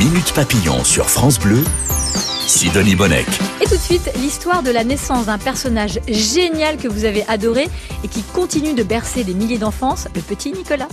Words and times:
Minute 0.00 0.32
Papillon 0.32 0.82
sur 0.82 1.10
France 1.10 1.38
Bleu, 1.38 1.62
Sidonie 2.46 2.96
Bonnec. 2.96 3.26
Et 3.60 3.66
tout 3.66 3.74
de 3.74 3.80
suite, 3.80 4.10
l'histoire 4.16 4.62
de 4.62 4.70
la 4.70 4.82
naissance 4.82 5.26
d'un 5.26 5.36
personnage 5.36 6.00
génial 6.08 6.78
que 6.78 6.88
vous 6.88 7.04
avez 7.04 7.22
adoré 7.28 7.68
et 8.02 8.08
qui 8.08 8.22
continue 8.22 8.72
de 8.72 8.82
bercer 8.82 9.24
des 9.24 9.34
milliers 9.34 9.58
d'enfance, 9.58 10.08
le 10.14 10.22
petit 10.22 10.52
Nicolas. 10.52 10.88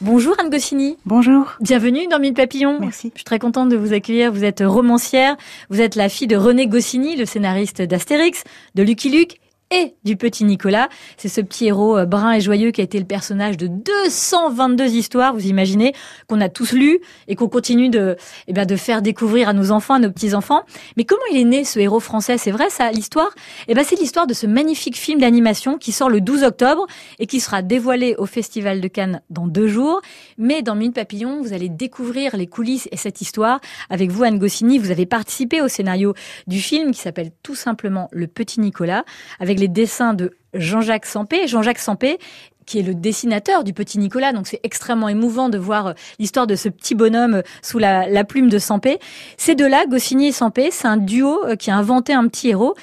Bonjour 0.00 0.34
Anne 0.40 0.50
Goscinny. 0.50 0.96
Bonjour. 1.06 1.52
Bienvenue 1.60 2.08
dans 2.08 2.18
Minute 2.18 2.36
Papillon. 2.36 2.80
Merci. 2.80 3.12
Je 3.14 3.18
suis 3.18 3.24
très 3.24 3.38
contente 3.38 3.68
de 3.68 3.76
vous 3.76 3.92
accueillir. 3.92 4.32
Vous 4.32 4.42
êtes 4.42 4.64
romancière. 4.66 5.36
Vous 5.70 5.80
êtes 5.80 5.94
la 5.94 6.08
fille 6.08 6.26
de 6.26 6.36
René 6.36 6.66
Goscinny, 6.66 7.14
le 7.14 7.26
scénariste 7.26 7.80
d'Astérix, 7.80 8.42
de 8.74 8.82
Lucky 8.82 9.08
Luke 9.10 9.38
et 9.70 9.94
du 10.04 10.16
petit 10.16 10.44
Nicolas. 10.44 10.88
C'est 11.16 11.28
ce 11.28 11.40
petit 11.40 11.66
héros 11.66 11.98
euh, 11.98 12.06
brun 12.06 12.32
et 12.32 12.40
joyeux 12.40 12.70
qui 12.70 12.80
a 12.80 12.84
été 12.84 12.98
le 12.98 13.04
personnage 13.04 13.56
de 13.56 13.66
222 13.66 14.86
histoires, 14.86 15.34
vous 15.34 15.46
imaginez, 15.46 15.92
qu'on 16.28 16.40
a 16.40 16.48
tous 16.48 16.72
lu 16.72 17.00
et 17.28 17.34
qu'on 17.34 17.48
continue 17.48 17.88
de, 17.88 18.16
eh 18.46 18.52
bien, 18.52 18.64
de 18.64 18.76
faire 18.76 19.02
découvrir 19.02 19.48
à 19.48 19.52
nos 19.52 19.70
enfants, 19.70 19.94
à 19.94 19.98
nos 19.98 20.10
petits-enfants. 20.10 20.62
Mais 20.96 21.04
comment 21.04 21.22
il 21.32 21.38
est 21.38 21.44
né, 21.44 21.64
ce 21.64 21.78
héros 21.78 22.00
français? 22.00 22.38
C'est 22.38 22.50
vrai, 22.50 22.70
ça, 22.70 22.90
l'histoire? 22.92 23.30
Eh 23.68 23.74
ben, 23.74 23.84
c'est 23.84 23.98
l'histoire 23.98 24.26
de 24.26 24.34
ce 24.34 24.46
magnifique 24.46 24.96
film 24.96 25.20
d'animation 25.20 25.78
qui 25.78 25.92
sort 25.92 26.10
le 26.10 26.20
12 26.20 26.44
octobre 26.44 26.86
et 27.18 27.26
qui 27.26 27.40
sera 27.40 27.62
dévoilé 27.62 28.14
au 28.18 28.26
Festival 28.26 28.80
de 28.80 28.88
Cannes 28.88 29.20
dans 29.30 29.46
deux 29.46 29.66
jours. 29.66 30.00
Mais 30.38 30.62
dans 30.62 30.76
Minute 30.76 30.94
Papillon, 30.94 31.42
vous 31.42 31.52
allez 31.52 31.68
découvrir 31.68 32.36
les 32.36 32.46
coulisses 32.46 32.88
et 32.92 32.96
cette 32.96 33.20
histoire 33.20 33.60
avec 33.90 34.10
vous, 34.10 34.22
Anne 34.22 34.38
Goscinny. 34.38 34.78
Vous 34.78 34.90
avez 34.90 35.06
participé 35.06 35.60
au 35.60 35.68
scénario 35.68 36.14
du 36.46 36.60
film 36.60 36.92
qui 36.92 37.00
s'appelle 37.00 37.30
tout 37.42 37.54
simplement 37.54 38.08
Le 38.12 38.26
Petit 38.26 38.60
Nicolas, 38.60 39.04
avec 39.40 39.55
les 39.56 39.68
dessins 39.68 40.14
de 40.14 40.36
Jean-Jacques 40.54 41.06
Sampé. 41.06 41.46
Jean-Jacques 41.46 41.78
Sampé 41.78 42.18
qui 42.66 42.80
est 42.80 42.82
le 42.82 42.94
dessinateur 42.94 43.64
du 43.64 43.72
petit 43.72 43.98
Nicolas. 43.98 44.32
Donc 44.32 44.46
c'est 44.46 44.60
extrêmement 44.64 45.08
émouvant 45.08 45.48
de 45.48 45.56
voir 45.56 45.86
euh, 45.86 45.92
l'histoire 46.18 46.46
de 46.46 46.56
ce 46.56 46.68
petit 46.68 46.94
bonhomme 46.94 47.36
euh, 47.36 47.42
sous 47.62 47.78
la, 47.78 48.24
plume 48.24 48.48
de 48.48 48.58
Sampé. 48.58 48.98
Ces 49.36 49.54
deux-là, 49.54 49.86
Goscinny 49.86 50.28
et 50.28 50.32
Sampé, 50.32 50.70
c'est 50.70 50.88
un 50.88 50.96
duo 50.96 51.44
euh, 51.46 51.56
qui 51.56 51.70
a 51.70 51.76
inventé 51.76 52.12
un 52.12 52.26
petit 52.26 52.48
héros. 52.48 52.74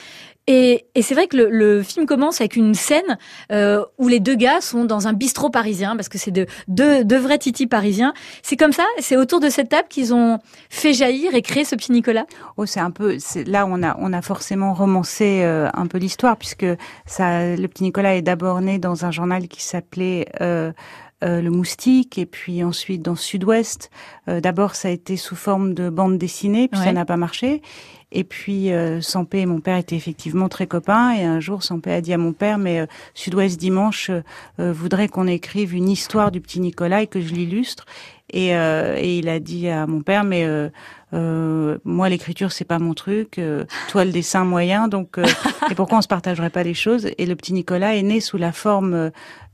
Et, 0.47 0.87
et 0.93 1.01
c'est 1.01 1.13
vrai 1.13 1.27
que 1.27 1.37
le, 1.37 1.49
le, 1.49 1.83
film 1.83 2.05
commence 2.05 2.41
avec 2.41 2.57
une 2.57 2.73
scène 2.73 3.17
euh, 3.51 3.83
où 3.97 4.09
les 4.09 4.19
deux 4.19 4.35
gars 4.35 4.59
sont 4.59 4.83
dans 4.83 5.07
un 5.07 5.13
bistrot 5.13 5.49
parisien, 5.49 5.95
parce 5.95 6.09
que 6.09 6.17
c'est 6.17 6.31
de, 6.31 6.47
deux, 6.67 7.05
deux 7.05 7.17
vrais 7.17 7.37
titis 7.37 7.67
parisiens. 7.67 8.13
C'est 8.41 8.57
comme 8.57 8.73
ça, 8.73 8.83
c'est 8.99 9.15
autour 9.15 9.39
de 9.39 9.47
cette 9.49 9.69
table 9.69 9.87
qu'ils 9.89 10.13
ont 10.13 10.39
fait 10.69 10.91
jaillir 10.93 11.33
et 11.33 11.41
créé 11.41 11.63
ce 11.63 11.75
petit 11.75 11.93
Nicolas. 11.93 12.25
Oh, 12.57 12.65
c'est 12.65 12.81
un 12.81 12.91
peu. 12.91 13.17
Là, 13.47 13.65
on 13.65 13.81
a 13.83 13.95
on 13.99 14.11
a 14.11 14.21
forcément 14.21 14.73
romancé 14.73 15.41
euh, 15.43 15.69
un 15.73 15.87
peu 15.87 15.97
l'histoire 15.97 16.35
puisque 16.35 16.65
ça, 17.05 17.55
le 17.55 17.67
petit 17.67 17.83
Nicolas 17.83 18.15
est 18.15 18.21
d'abord 18.21 18.59
né 18.59 18.79
dans 18.79 19.05
un 19.05 19.11
journal 19.11 19.47
qui 19.47 19.63
s'appelait. 19.63 20.27
Euh, 20.41 20.73
euh, 21.23 21.41
le 21.41 21.51
Moustique 21.51 22.17
et 22.17 22.25
puis 22.25 22.63
ensuite 22.65 23.01
dans 23.01 23.15
Sud-Ouest. 23.15 23.89
Euh, 24.27 24.41
D'abord, 24.41 24.75
ça 24.75 24.89
a 24.89 24.91
été 24.91 25.15
sous 25.15 25.37
forme 25.37 25.73
de 25.73 25.89
bande 25.89 26.17
dessinée, 26.17 26.67
puis 26.67 26.77
Ouais. 26.79 26.85
ça 26.87 26.91
n'a 26.91 27.05
pas 27.05 27.15
marché. 27.15 27.61
Et 28.13 28.23
puis 28.23 28.71
euh, 28.71 29.01
Sampé 29.01 29.39
et 29.39 29.45
mon 29.45 29.59
père 29.59 29.77
étaient 29.77 29.95
effectivement 29.95 30.47
très 30.47 30.67
copains. 30.67 31.13
Et 31.13 31.23
un 31.23 31.39
jour, 31.39 31.63
Sampé 31.63 31.91
a 31.91 32.01
dit 32.01 32.13
à 32.13 32.17
mon 32.17 32.31
père, 32.31 32.59
mais 32.59 32.79
euh, 32.79 32.85
Sud-Ouest 33.15 33.59
dimanche 33.59 34.11
euh, 34.59 34.71
voudrait 34.71 35.09
qu'on 35.09 35.27
écrive 35.27 35.73
une 35.73 35.89
histoire 35.89 36.31
du 36.31 36.39
petit 36.39 36.59
Nicolas 36.59 37.01
et 37.01 37.07
que 37.07 37.19
je 37.19 37.33
l'illustre. 37.33 37.85
Et, 38.31 38.55
euh, 38.55 38.95
et 38.97 39.17
il 39.17 39.29
a 39.29 39.39
dit 39.39 39.67
à 39.67 39.85
mon 39.87 40.01
père, 40.01 40.23
mais 40.23 40.47
euh, 41.13 41.77
moi 41.83 42.09
l'écriture 42.09 42.51
c'est 42.51 42.65
pas 42.65 42.79
mon 42.79 42.93
truc, 42.93 43.37
euh, 43.37 43.65
toi 43.89 44.05
le 44.05 44.11
dessin 44.11 44.45
moyen, 44.45 44.87
donc 44.87 45.17
euh, 45.17 45.25
et 45.71 45.75
pourquoi 45.75 45.99
on 45.99 46.01
se 46.01 46.07
partagerait 46.07 46.49
pas 46.49 46.63
les 46.63 46.73
choses? 46.73 47.09
Et 47.17 47.25
le 47.25 47.35
petit 47.35 47.53
Nicolas 47.53 47.95
est 47.95 48.03
né 48.03 48.19
sous 48.19 48.37
la 48.37 48.51
forme 48.51 48.93
euh, 48.93 49.09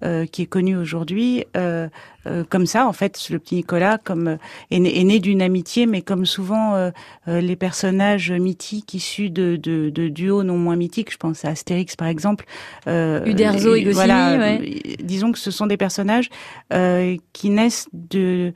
euh, 0.05 0.25
qui 0.25 0.43
est 0.43 0.45
connue 0.45 0.77
aujourd'hui, 0.77 1.43
euh, 1.57 1.89
euh, 2.25 2.45
comme 2.49 2.65
ça 2.65 2.87
en 2.87 2.93
fait. 2.93 3.29
Le 3.29 3.37
petit 3.37 3.55
Nicolas 3.55 3.97
comme 3.97 4.37
est 4.71 4.79
né, 4.79 5.03
né 5.03 5.19
d'une 5.19 5.41
amitié, 5.41 5.87
mais 5.87 6.01
comme 6.01 6.25
souvent 6.25 6.91
les 7.27 7.55
personnages 7.57 8.31
mythiques 8.31 8.93
issus 8.93 9.29
de, 9.29 9.57
de, 9.57 9.89
de 9.89 10.07
duos 10.07 10.43
non 10.43 10.57
moins 10.57 10.77
mythiques, 10.77 11.11
je 11.11 11.17
pense 11.17 11.43
à 11.43 11.49
Astérix 11.49 11.97
par 11.97 12.07
exemple. 12.07 12.45
Euh, 12.87 13.25
Uderzo 13.25 13.75
et 13.75 13.83
Goscinny, 13.83 13.93
voilà, 13.93 14.37
ouais. 14.37 14.81
disons 15.03 15.33
que 15.33 15.39
ce 15.39 15.51
sont 15.51 15.67
des 15.67 15.77
personnages 15.77 16.29
euh, 16.73 17.17
qui 17.33 17.49
naissent 17.49 17.89
de 17.93 18.53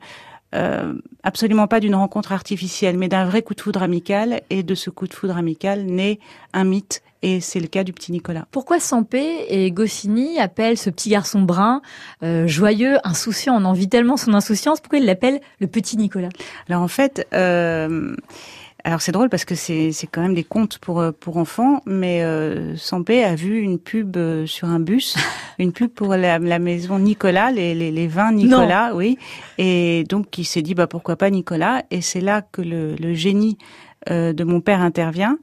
euh, 0.54 0.94
absolument 1.22 1.66
pas 1.66 1.80
d'une 1.80 1.94
rencontre 1.94 2.32
artificielle, 2.32 2.98
mais 2.98 3.08
d'un 3.08 3.24
vrai 3.24 3.42
coup 3.42 3.54
de 3.54 3.60
foudre 3.60 3.82
amical. 3.82 4.42
Et 4.50 4.62
de 4.62 4.74
ce 4.74 4.90
coup 4.90 5.06
de 5.06 5.14
foudre 5.14 5.36
amical 5.36 5.84
naît 5.84 6.18
un 6.52 6.64
mythe. 6.64 7.02
Et 7.22 7.40
c'est 7.40 7.58
le 7.58 7.68
cas 7.68 7.84
du 7.84 7.94
petit 7.94 8.12
Nicolas. 8.12 8.46
Pourquoi 8.50 8.78
Sampé 8.78 9.46
et 9.48 9.70
Goscinny 9.70 10.38
appellent 10.38 10.76
ce 10.76 10.90
petit 10.90 11.08
garçon 11.08 11.40
brun, 11.40 11.80
euh, 12.22 12.46
joyeux, 12.46 12.98
insouciant, 13.02 13.56
on 13.58 13.64
envie 13.64 13.88
tellement 13.88 14.18
son 14.18 14.34
insouciance, 14.34 14.80
pourquoi 14.80 14.98
ils 14.98 15.06
l'appellent 15.06 15.40
le 15.58 15.66
petit 15.66 15.96
Nicolas? 15.96 16.28
Alors 16.68 16.82
en 16.82 16.88
fait, 16.88 17.26
euh, 17.32 18.14
alors 18.84 19.00
c'est 19.00 19.12
drôle 19.12 19.30
parce 19.30 19.46
que 19.46 19.54
c'est 19.54 19.92
c'est 19.92 20.06
quand 20.06 20.20
même 20.20 20.34
des 20.34 20.44
contes 20.44 20.78
pour 20.78 21.00
euh, 21.00 21.10
pour 21.10 21.38
enfants, 21.38 21.80
mais 21.86 22.22
euh, 22.22 22.76
Sampé 22.76 23.24
a 23.24 23.34
vu 23.34 23.60
une 23.60 23.78
pub 23.78 24.16
euh, 24.16 24.46
sur 24.46 24.68
un 24.68 24.78
bus, 24.78 25.16
une 25.58 25.72
pub 25.72 25.90
pour 25.90 26.14
la, 26.16 26.38
la 26.38 26.58
maison 26.58 26.98
Nicolas, 26.98 27.50
les, 27.50 27.74
les, 27.74 27.90
les 27.90 28.06
vins 28.06 28.32
Nicolas, 28.32 28.94
oui, 28.94 29.18
et 29.56 30.04
donc 30.08 30.36
il 30.36 30.44
s'est 30.44 30.62
dit 30.62 30.74
bah 30.74 30.86
pourquoi 30.86 31.16
pas 31.16 31.30
Nicolas, 31.30 31.82
et 31.90 32.02
c'est 32.02 32.20
là 32.20 32.42
que 32.42 32.60
le, 32.60 32.94
le 32.96 33.14
génie 33.14 33.56
euh, 34.10 34.34
de 34.34 34.44
mon 34.44 34.60
père 34.60 34.82
intervient. 34.82 35.38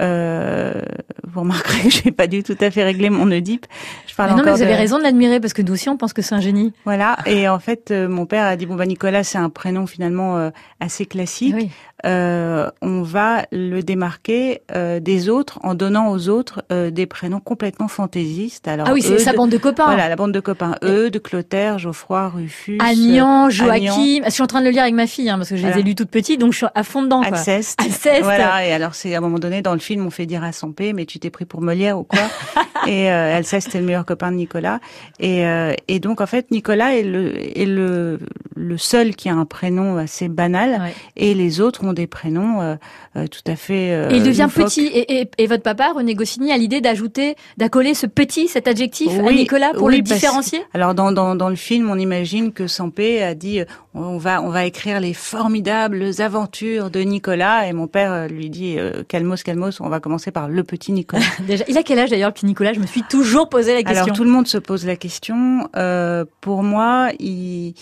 Euh, 0.00 0.82
vous 1.24 1.40
remarquerez 1.40 1.82
que 1.84 1.90
j'ai 1.90 2.10
pas 2.12 2.26
du 2.26 2.42
tout 2.42 2.56
à 2.60 2.70
fait 2.70 2.82
réglé 2.82 3.10
mon 3.10 3.30
Oedipe. 3.30 3.66
Je 4.12 4.16
parle 4.18 4.28
Mais 4.32 4.36
non, 4.36 4.42
mais 4.44 4.50
vous 4.52 4.60
avez 4.60 4.72
de- 4.74 4.76
raison 4.78 4.98
de 4.98 5.04
l'admirer 5.04 5.40
parce 5.40 5.54
que 5.54 5.62
nous 5.62 5.72
aussi 5.72 5.88
on 5.88 5.96
pense 5.96 6.12
que 6.12 6.20
c'est 6.20 6.34
un 6.34 6.40
génie. 6.40 6.74
Voilà. 6.84 7.16
Et 7.24 7.48
en 7.48 7.58
fait, 7.58 7.90
euh, 7.90 8.08
mon 8.10 8.26
père 8.26 8.44
a 8.44 8.56
dit 8.56 8.66
bon 8.66 8.74
bah 8.74 8.84
Nicolas, 8.84 9.24
c'est 9.24 9.38
un 9.38 9.48
prénom 9.48 9.86
finalement 9.86 10.36
euh, 10.36 10.50
assez 10.80 11.06
classique. 11.06 11.54
Oui. 11.56 11.70
Euh, 12.04 12.68
on 12.82 13.02
va 13.02 13.44
le 13.52 13.80
démarquer 13.80 14.60
des 15.00 15.28
autres 15.28 15.60
en 15.62 15.74
donnant 15.74 16.10
aux 16.10 16.28
autres 16.28 16.62
des 16.90 17.06
prénoms 17.06 17.38
complètement 17.40 17.86
fantaisistes. 17.88 18.66
Alors 18.68 18.88
Ah 18.90 18.92
oui, 18.92 19.00
c'est 19.02 19.18
sa 19.18 19.32
bande 19.32 19.50
de 19.50 19.56
copains. 19.56 19.84
Voilà, 19.86 20.08
la 20.08 20.16
bande 20.16 20.32
de 20.32 20.40
copains. 20.40 20.74
Eudes, 20.84 21.22
Clotaire, 21.22 21.78
Geoffroy, 21.78 22.28
Rufus, 22.28 22.78
Agnan, 22.80 23.48
Joachim. 23.50 24.22
Je 24.26 24.30
suis 24.30 24.42
en 24.42 24.46
train 24.48 24.60
de 24.60 24.64
le 24.66 24.72
lire 24.72 24.82
avec 24.82 24.94
ma 24.94 25.06
fille 25.06 25.30
hein, 25.30 25.36
parce 25.38 25.48
que 25.50 25.56
je 25.56 25.62
les 25.62 25.68
Voilà. 25.68 25.80
ai 25.80 25.84
lus 25.84 25.94
toutes 25.94 26.10
petites, 26.10 26.40
donc 26.40 26.52
je 26.52 26.58
suis 26.58 26.66
à 26.74 26.82
fond 26.82 27.02
dedans. 27.02 27.20
Quoi. 27.22 27.38
Alceste. 27.38 27.80
Alceste. 27.80 28.24
Voilà, 28.24 28.66
et 28.66 28.72
alors 28.72 28.94
c'est 28.96 29.14
à 29.14 29.18
un 29.18 29.20
moment 29.20 29.38
donné 29.38 29.62
dans 29.62 29.72
le 29.74 29.78
film 29.78 30.04
on 30.04 30.10
fait 30.10 30.26
dire 30.26 30.42
à 30.42 30.50
Sampé 30.52 30.92
mais 30.92 31.06
tu 31.06 31.20
t'es 31.20 31.30
pris 31.30 31.44
pour 31.44 31.60
Molière 31.62 31.98
ou 31.98 32.02
quoi? 32.04 32.18
Et 32.88 33.08
Alceste 33.08 33.76
est 33.76 33.78
le 33.78 33.86
meilleur 33.86 34.01
copain 34.04 34.30
de 34.32 34.36
Nicolas 34.36 34.80
et 35.20 35.46
euh, 35.46 35.72
et 35.88 36.00
donc 36.00 36.20
en 36.20 36.26
fait 36.26 36.50
Nicolas 36.50 36.94
est 36.96 37.02
le 37.02 37.58
est 37.58 37.66
le 37.66 38.18
le 38.54 38.78
seul 38.78 39.16
qui 39.16 39.28
a 39.28 39.34
un 39.34 39.44
prénom 39.44 39.96
assez 39.96 40.28
banal 40.28 40.70
Ouais. 40.82 40.94
et 41.16 41.34
les 41.34 41.60
autres 41.60 41.84
ont 41.84 41.92
des 41.92 42.06
prénoms 42.06 42.60
euh, 42.62 42.74
euh, 43.16 43.26
tout 43.26 43.40
à 43.50 43.56
fait 43.56 43.92
euh, 43.92 44.10
Et 44.10 44.16
il 44.16 44.22
devient 44.22 44.48
petit. 44.54 44.86
Et, 44.86 45.20
et, 45.20 45.30
et 45.38 45.46
votre 45.46 45.62
papa, 45.62 45.92
René 45.94 46.14
Goscinny, 46.14 46.52
a 46.52 46.56
l'idée 46.56 46.80
d'ajouter, 46.80 47.34
d'accoler 47.56 47.94
ce 47.94 48.06
petit, 48.06 48.48
cet 48.48 48.68
adjectif 48.68 49.10
à 49.18 49.32
Nicolas 49.32 49.72
pour 49.74 49.84
oui, 49.88 49.98
le 49.98 50.02
parce- 50.04 50.14
différencier? 50.20 50.60
Alors 50.74 50.94
dans, 50.94 51.12
dans, 51.12 51.34
dans 51.34 51.48
le 51.48 51.56
film, 51.56 51.90
on 51.90 51.98
imagine 51.98 52.52
que 52.52 52.66
Sampé 52.66 53.22
a 53.22 53.34
dit 53.34 53.60
on 53.94 54.16
va 54.16 54.40
on 54.42 54.48
va 54.48 54.64
écrire 54.64 55.00
les 55.00 55.12
formidables 55.14 56.10
aventures 56.18 56.90
de 56.90 57.00
Nicolas 57.00 57.66
et 57.66 57.72
mon 57.72 57.86
père 57.88 58.12
euh, 58.12 58.26
lui 58.28 58.48
dit 58.48 58.78
euh, 58.78 59.02
calmos 59.06 59.42
calmos, 59.42 59.80
on 59.80 59.88
va 59.88 60.00
commencer 60.00 60.30
par 60.30 60.48
le 60.48 60.64
petit 60.64 60.92
Nicolas. 60.92 61.22
Déjà, 61.46 61.64
Il 61.68 61.76
a 61.76 61.82
quel 61.82 61.98
âge 61.98 62.10
d'ailleurs, 62.10 62.30
le 62.30 62.34
petit 62.34 62.46
Nicolas? 62.46 62.72
Je 62.72 62.80
me 62.80 62.86
suis 62.86 63.02
toujours 63.02 63.48
posé 63.48 63.74
la 63.74 63.82
question. 63.82 64.04
Alors 64.04 64.16
tout 64.16 64.24
le 64.24 64.30
monde 64.30 64.46
se 64.48 64.58
pose 64.58 64.86
la 64.86 64.96
question. 64.96 65.68
Euh, 65.76 66.24
pour 66.40 66.62
moi, 66.62 67.10
il 67.18 67.74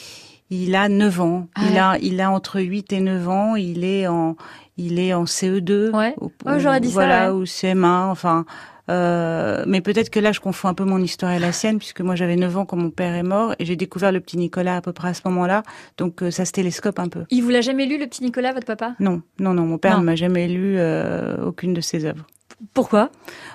il 0.50 0.74
a 0.74 0.88
9 0.88 1.20
ans. 1.20 1.46
Ah 1.54 1.60
il 1.70 1.78
a 1.78 1.96
il 2.02 2.20
a 2.20 2.30
entre 2.30 2.60
8 2.60 2.92
et 2.92 3.00
9 3.00 3.28
ans. 3.28 3.54
Il 3.56 3.84
est 3.84 4.08
en 4.08 4.36
il 4.76 4.98
est 4.98 5.14
en 5.14 5.24
CE2. 5.24 5.94
Ouais. 5.94 6.14
ou- 6.20 6.32
Ouais, 6.44 6.58
j'aurais 6.58 6.80
dit 6.80 6.90
ça, 6.90 7.30
ouais. 7.30 7.36
ou 7.36 7.44
CM1. 7.44 8.08
Enfin. 8.10 8.44
Euh, 8.90 9.64
mais 9.66 9.80
peut-être 9.80 10.10
que 10.10 10.20
là, 10.20 10.32
je 10.32 10.40
confonds 10.40 10.68
un 10.68 10.74
peu 10.74 10.84
mon 10.84 10.98
histoire 10.98 11.32
et 11.32 11.38
la 11.38 11.52
sienne, 11.52 11.78
puisque 11.78 12.00
moi 12.00 12.16
j'avais 12.16 12.36
9 12.36 12.56
ans 12.58 12.66
quand 12.66 12.76
mon 12.76 12.90
père 12.90 13.14
est 13.14 13.22
mort, 13.22 13.54
et 13.58 13.64
j'ai 13.64 13.76
découvert 13.76 14.12
le 14.12 14.20
petit 14.20 14.36
Nicolas 14.36 14.76
à 14.76 14.80
peu 14.80 14.92
près 14.92 15.08
à 15.08 15.14
ce 15.14 15.22
moment-là, 15.26 15.62
donc 15.96 16.22
euh, 16.22 16.30
ça 16.30 16.44
se 16.44 16.52
télescope 16.52 16.98
un 16.98 17.08
peu. 17.08 17.24
Il 17.30 17.42
vous 17.42 17.50
l'a 17.50 17.60
jamais 17.60 17.86
lu, 17.86 17.98
le 17.98 18.06
petit 18.06 18.22
Nicolas, 18.22 18.52
votre 18.52 18.66
papa? 18.66 18.94
Non, 18.98 19.22
non, 19.38 19.54
non, 19.54 19.64
mon 19.64 19.78
père 19.78 19.98
ne 19.98 20.04
m'a 20.04 20.16
jamais 20.16 20.48
lu 20.48 20.74
euh, 20.76 21.44
aucune 21.44 21.74
de 21.74 21.80
ses 21.80 22.04
œuvres. 22.04 22.26
Pourquoi? 22.74 23.10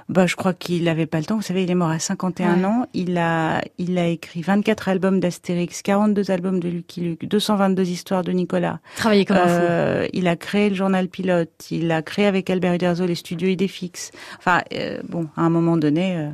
Bah, 0.10 0.26
je 0.28 0.36
crois 0.36 0.54
qu'il 0.54 0.84
n'avait 0.86 1.06
pas 1.06 1.20
le 1.20 1.26
temps. 1.26 1.36
Vous 1.36 1.42
savez, 1.42 1.64
il 1.64 1.72
est 1.72 1.76
mort 1.76 1.90
à 1.90 2.00
51 2.00 2.58
Ouais. 2.60 2.66
ans. 2.66 2.86
Il 2.94 3.18
a, 3.18 3.62
il 3.78 3.98
a 3.98 4.08
écrit 4.08 4.42
24 4.42 4.90
albums 4.90 5.20
d'Astérix, 5.20 5.82
42 5.82 6.32
albums 6.32 6.60
de 6.60 6.70
Lucky 6.70 7.02
Luke, 7.02 7.26
222 7.28 7.84
histoires 7.90 8.24
de 8.24 8.32
Nicolas. 8.32 8.80
Travailler 8.98 9.26
comme 9.26 9.38
un 9.38 9.48
fou. 9.48 9.54
Euh, 9.62 10.08
il 10.14 10.28
a 10.28 10.36
créé 10.36 10.70
le 10.70 10.76
journal 10.76 11.08
Pilote. 11.08 11.68
Il 11.72 11.92
a 11.92 12.02
créé 12.02 12.26
avec 12.26 12.50
Albert 12.50 12.74
Uderzo 12.76 13.06
les 13.06 13.16
studios 13.16 13.48
Idéfix. 13.50 14.12
Enfin, 14.40 14.62
euh, 14.74 15.00
bon, 15.08 15.28
à 15.38 15.42
un 15.42 15.50
moment 15.50 15.78
donné, 15.78 16.16
euh, 16.18 16.30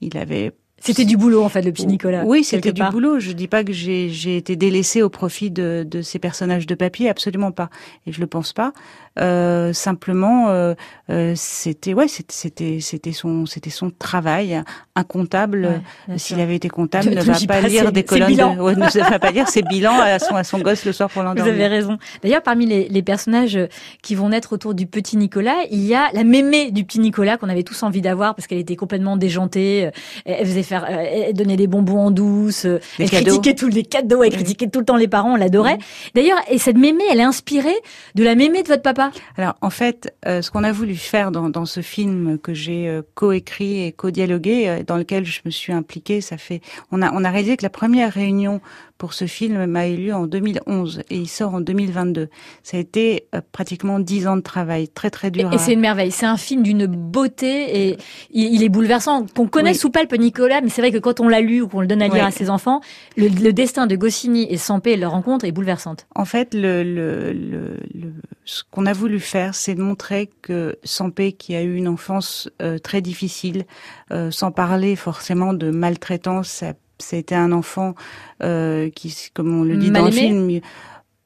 il 0.00 0.16
avait 0.18 0.52
C'était 0.78 1.04
du 1.06 1.16
boulot, 1.16 1.42
en 1.42 1.48
fait, 1.48 1.62
le 1.62 1.72
petit 1.72 1.86
Nicolas. 1.86 2.24
oui, 2.24 2.44
c'était 2.44 2.72
du 2.72 2.80
part. 2.80 2.90
boulot. 2.92 3.18
Je 3.18 3.32
dis 3.32 3.48
pas 3.48 3.64
que 3.64 3.72
j'ai 3.72 4.08
j'ai 4.10 4.36
été 4.36 4.56
délaissée 4.56 5.02
au 5.02 5.08
profit 5.08 5.50
de, 5.50 5.86
de 5.88 6.02
ces 6.02 6.18
personnages 6.18 6.66
de 6.66 6.74
papier, 6.74 7.08
absolument 7.08 7.50
pas. 7.52 7.70
Et 8.06 8.12
je 8.12 8.20
le 8.20 8.26
pense 8.26 8.52
pas. 8.52 8.72
Euh, 9.18 9.72
simplement, 9.72 10.50
euh, 10.50 10.74
euh, 11.10 11.32
c'était 11.36 11.94
ouais, 11.94 12.06
c'était 12.08 12.80
c'était 12.80 13.12
son 13.12 13.46
c'était 13.46 13.70
son 13.70 13.90
travail. 13.90 14.62
Un 14.94 15.04
comptable, 15.04 15.82
s'il 16.16 16.40
avait 16.40 16.56
été 16.56 16.68
comptable, 16.68 17.10
ne 17.14 17.20
va 17.20 17.34
pas 17.46 17.60
lire 17.62 17.92
des 17.92 18.02
colonnes, 18.02 18.34
de, 18.34 18.98
ne 18.98 19.10
va 19.10 19.18
pas 19.18 19.30
lire 19.30 19.48
ses 19.48 19.62
bilans 19.62 19.98
à 20.00 20.18
son 20.18 20.34
à 20.34 20.44
son 20.44 20.58
gosse 20.58 20.84
le 20.84 20.92
soir 20.92 21.10
pour 21.10 21.22
l'endormir. 21.22 21.44
Vous 21.44 21.60
avez 21.60 21.66
raison. 21.66 21.98
D'ailleurs, 22.22 22.42
parmi 22.42 22.66
les, 22.66 22.88
les, 22.88 23.02
personnages 23.02 23.58
qui 24.02 24.14
vont 24.14 24.30
naître 24.30 24.52
autour 24.52 24.74
du 24.74 24.86
petit 24.86 25.16
Nicolas, 25.16 25.56
il 25.70 25.84
y 25.84 25.94
a 25.94 26.10
la 26.12 26.24
mémé 26.24 26.70
du 26.70 26.84
petit 26.84 26.98
Nicolas 26.98 27.36
qu'on 27.36 27.48
avait 27.48 27.62
tous 27.62 27.82
envie 27.82 28.00
d'avoir 28.00 28.34
parce 28.34 28.46
qu'elle 28.46 28.58
était 28.58 28.76
complètement 28.76 29.16
déjantée. 29.16 29.90
Elle 30.24 30.46
faisait 30.46 30.62
faire, 30.62 30.86
elle 30.88 31.34
donnait 31.34 31.56
des 31.56 31.66
bonbons 31.66 32.00
en 32.00 32.10
douce. 32.10 32.66
elle 32.98 33.10
critiquait 33.10 33.54
tous 33.54 33.68
les 33.68 33.84
cadeaux. 33.84 34.22
Elle 34.22 34.32
critiquait 34.32 34.68
tout 34.68 34.80
le 34.80 34.84
temps 34.86 34.96
les 34.96 35.08
parents. 35.08 35.32
On 35.34 35.36
l'adorait. 35.36 35.78
D'ailleurs, 36.14 36.38
et 36.50 36.58
cette 36.58 36.76
mémé, 36.76 37.04
elle 37.10 37.20
est 37.20 37.24
inspirée 37.24 37.76
de 38.14 38.24
la 38.24 38.34
mémé 38.34 38.62
de 38.62 38.68
votre 38.68 38.82
papa. 38.82 39.05
Alors 39.36 39.54
en 39.60 39.70
fait, 39.70 40.14
euh, 40.26 40.42
ce 40.42 40.50
qu'on 40.50 40.64
a 40.64 40.72
voulu 40.72 40.96
faire 40.96 41.30
dans, 41.30 41.66
ce 41.66 41.80
film 41.80 42.38
que 42.38 42.54
j'ai 42.54 42.88
euh, 42.88 43.02
coécrit 43.14 43.84
et 43.84 43.92
co-dialogué, 43.92 44.68
euh, 44.68 44.82
dans 44.82 44.96
lequel 44.96 45.24
je 45.24 45.40
me 45.44 45.50
suis 45.50 45.72
impliquée, 45.72 46.20
ça 46.20 46.36
fait, 46.36 46.60
on 46.92 47.02
a 47.02 47.12
on 47.12 47.24
a 47.24 47.30
réalisé 47.30 47.56
que 47.56 47.62
la 47.62 47.70
première 47.70 48.12
réunion 48.12 48.60
pour 48.98 49.12
ce 49.12 49.26
film 49.26 49.66
m'a 49.66 49.88
eu 49.88 49.96
lieu 49.96 50.14
en 50.14 50.26
2011 50.26 51.02
et 51.10 51.16
il 51.16 51.28
sort 51.28 51.54
en 51.54 51.60
2022. 51.60 52.28
Ça 52.62 52.76
a 52.76 52.80
été 52.80 53.26
euh, 53.34 53.40
pratiquement 53.52 53.98
dix 53.98 54.26
ans 54.26 54.36
de 54.36 54.42
travail, 54.42 54.88
très 54.88 55.10
très 55.10 55.30
dur. 55.30 55.52
Et, 55.52 55.58
c'est 55.58 55.72
une 55.72 55.80
merveille. 55.80 56.10
C'est 56.10 56.26
un 56.26 56.36
film 56.36 56.62
d'une 56.62 56.86
beauté 56.86 57.88
et 57.88 57.96
il, 58.30 58.62
est 58.62 58.68
bouleversant. 58.68 59.26
Qu'on 59.34 59.48
connaisse 59.48 59.84
ou 59.84 59.90
pas 59.90 60.02
le 60.02 60.16
Nicolas, 60.16 60.60
mais 60.60 60.68
c'est 60.68 60.80
vrai 60.80 60.92
que 60.92 60.98
quand 60.98 61.20
on 61.20 61.28
l'a 61.28 61.40
lu 61.40 61.60
ou 61.60 61.68
qu'on 61.68 61.80
le 61.80 61.86
donne 61.86 62.02
à 62.02 62.08
lire 62.08 62.24
à 62.24 62.30
ses 62.30 62.48
enfants, 62.48 62.80
le, 63.16 63.52
destin 63.52 63.86
de 63.86 63.96
Goscinny 63.96 64.46
et 64.50 64.56
Sampé, 64.56 64.96
leur 64.96 65.12
rencontre 65.12 65.44
est 65.44 65.52
bouleversante. 65.52 66.06
En 66.14 66.24
fait, 66.24 66.54
le, 66.54 66.82
le, 66.82 67.32
le, 67.32 68.12
ce 68.44 68.62
qu'on 68.70 68.86
a 68.86 68.92
voulu 68.92 69.20
faire, 69.20 69.54
c'est 69.54 69.74
de 69.74 69.82
montrer 69.82 70.30
que 70.42 70.78
Sampé, 70.84 71.32
qui 71.32 71.54
a 71.54 71.62
eu 71.62 71.74
une 71.74 71.88
enfance 71.88 72.48
euh, 72.62 72.78
très 72.78 73.00
difficile, 73.00 73.64
euh, 74.12 74.30
sans 74.30 74.52
parler 74.52 74.96
forcément 74.96 75.52
de 75.52 75.70
maltraitance, 75.70 76.62
c'était 76.98 77.34
un 77.34 77.52
enfant 77.52 77.94
euh, 78.42 78.90
qui, 78.90 79.14
comme 79.34 79.58
on 79.58 79.64
le 79.64 79.76
dit 79.76 79.90
dans 79.90 80.06
le 80.06 80.10
film, 80.10 80.60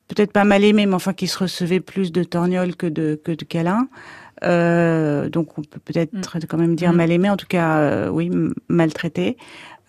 peut-être 0.09 0.33
pas 0.33 0.45
mal 0.45 0.65
aimé, 0.65 0.87
mais 0.87 0.95
enfin 0.95 1.13
qui 1.13 1.29
se 1.29 1.39
recevait 1.39 1.81
plus 1.81 2.13
de 2.13 2.25
torgnoles 2.25 2.77
que 2.77 2.87
de 2.87 3.21
que 3.23 3.33
de 3.33 3.45
câlins. 3.45 3.89
Euh, 4.43 5.29
donc 5.29 5.59
on 5.59 5.63
peut 5.63 5.81
peut-être 5.85 6.15
mm. 6.15 6.47
quand 6.49 6.59
même 6.59 6.77
dire 6.77 6.93
mm. 6.93 6.97
mal 6.97 7.11
aimé, 7.11 7.31
en 7.31 7.37
tout 7.37 7.47
cas 7.47 7.79
euh, 7.79 8.09
oui 8.09 8.31
maltraité. 8.69 9.37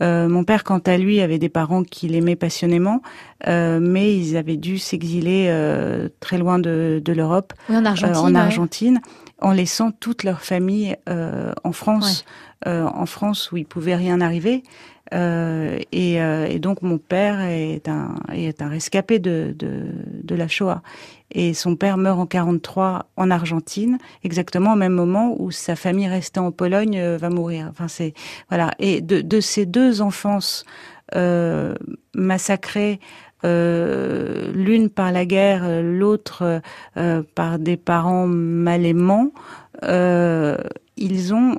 Euh, 0.01 0.27
mon 0.27 0.43
père, 0.43 0.63
quant 0.63 0.79
à 0.79 0.97
lui, 0.97 1.21
avait 1.21 1.37
des 1.37 1.49
parents 1.49 1.83
qui 1.83 2.07
l'aimaient 2.07 2.35
passionnément, 2.35 3.03
mais 3.45 4.17
ils 4.17 4.35
avaient 4.35 4.57
dû 4.57 4.79
s'exiler 4.79 5.53
très 6.19 6.39
loin 6.39 6.57
de, 6.57 6.99
de 7.03 7.13
l'Europe, 7.13 7.53
en 7.69 7.85
Argentine, 7.85 8.17
en, 8.17 8.35
Argentine 8.35 9.01
en 9.39 9.51
laissant 9.51 9.91
toute 9.91 10.23
leur 10.23 10.41
famille 10.41 10.95
en 11.07 11.71
France, 11.71 12.25
en 12.65 13.05
France 13.05 13.51
où 13.51 13.57
il 13.57 13.65
pouvait 13.65 13.95
rien 13.95 14.21
arriver. 14.21 14.63
Euh, 15.13 15.79
et, 15.91 16.21
euh, 16.21 16.47
et, 16.47 16.59
donc 16.59 16.81
mon 16.81 16.97
père 16.97 17.41
est 17.41 17.89
un, 17.89 18.15
est 18.33 18.61
un 18.61 18.69
rescapé 18.69 19.19
de, 19.19 19.55
de, 19.57 20.35
la 20.35 20.47
Shoah. 20.47 20.81
Et 21.33 21.53
son 21.53 21.75
père 21.75 21.97
meurt 21.97 22.19
en 22.19 22.25
43 22.25 23.07
en 23.17 23.31
Argentine, 23.31 23.97
exactement 24.23 24.73
au 24.73 24.75
même 24.77 24.93
moment 24.93 25.35
où 25.37 25.51
sa 25.51 25.75
famille 25.75 26.07
restée 26.07 26.39
en 26.39 26.51
Pologne 26.51 26.97
euh, 26.97 27.17
va 27.17 27.29
mourir. 27.29 27.67
Enfin 27.69 27.89
c'est 27.89 28.13
voilà. 28.49 28.71
Et 28.79 29.01
de, 29.01 29.39
ces 29.41 29.65
deux 29.65 30.01
enfances 30.01 30.65
massacrées. 32.15 32.99
l'une 33.43 34.89
par 34.89 35.11
la 35.11 35.25
guerre, 35.25 35.81
l'autre 35.83 36.61
par 37.35 37.59
des 37.59 37.75
parents 37.75 38.27
mal 38.27 38.85
aimants, 38.85 39.31
ils 39.83 41.33
ont 41.33 41.57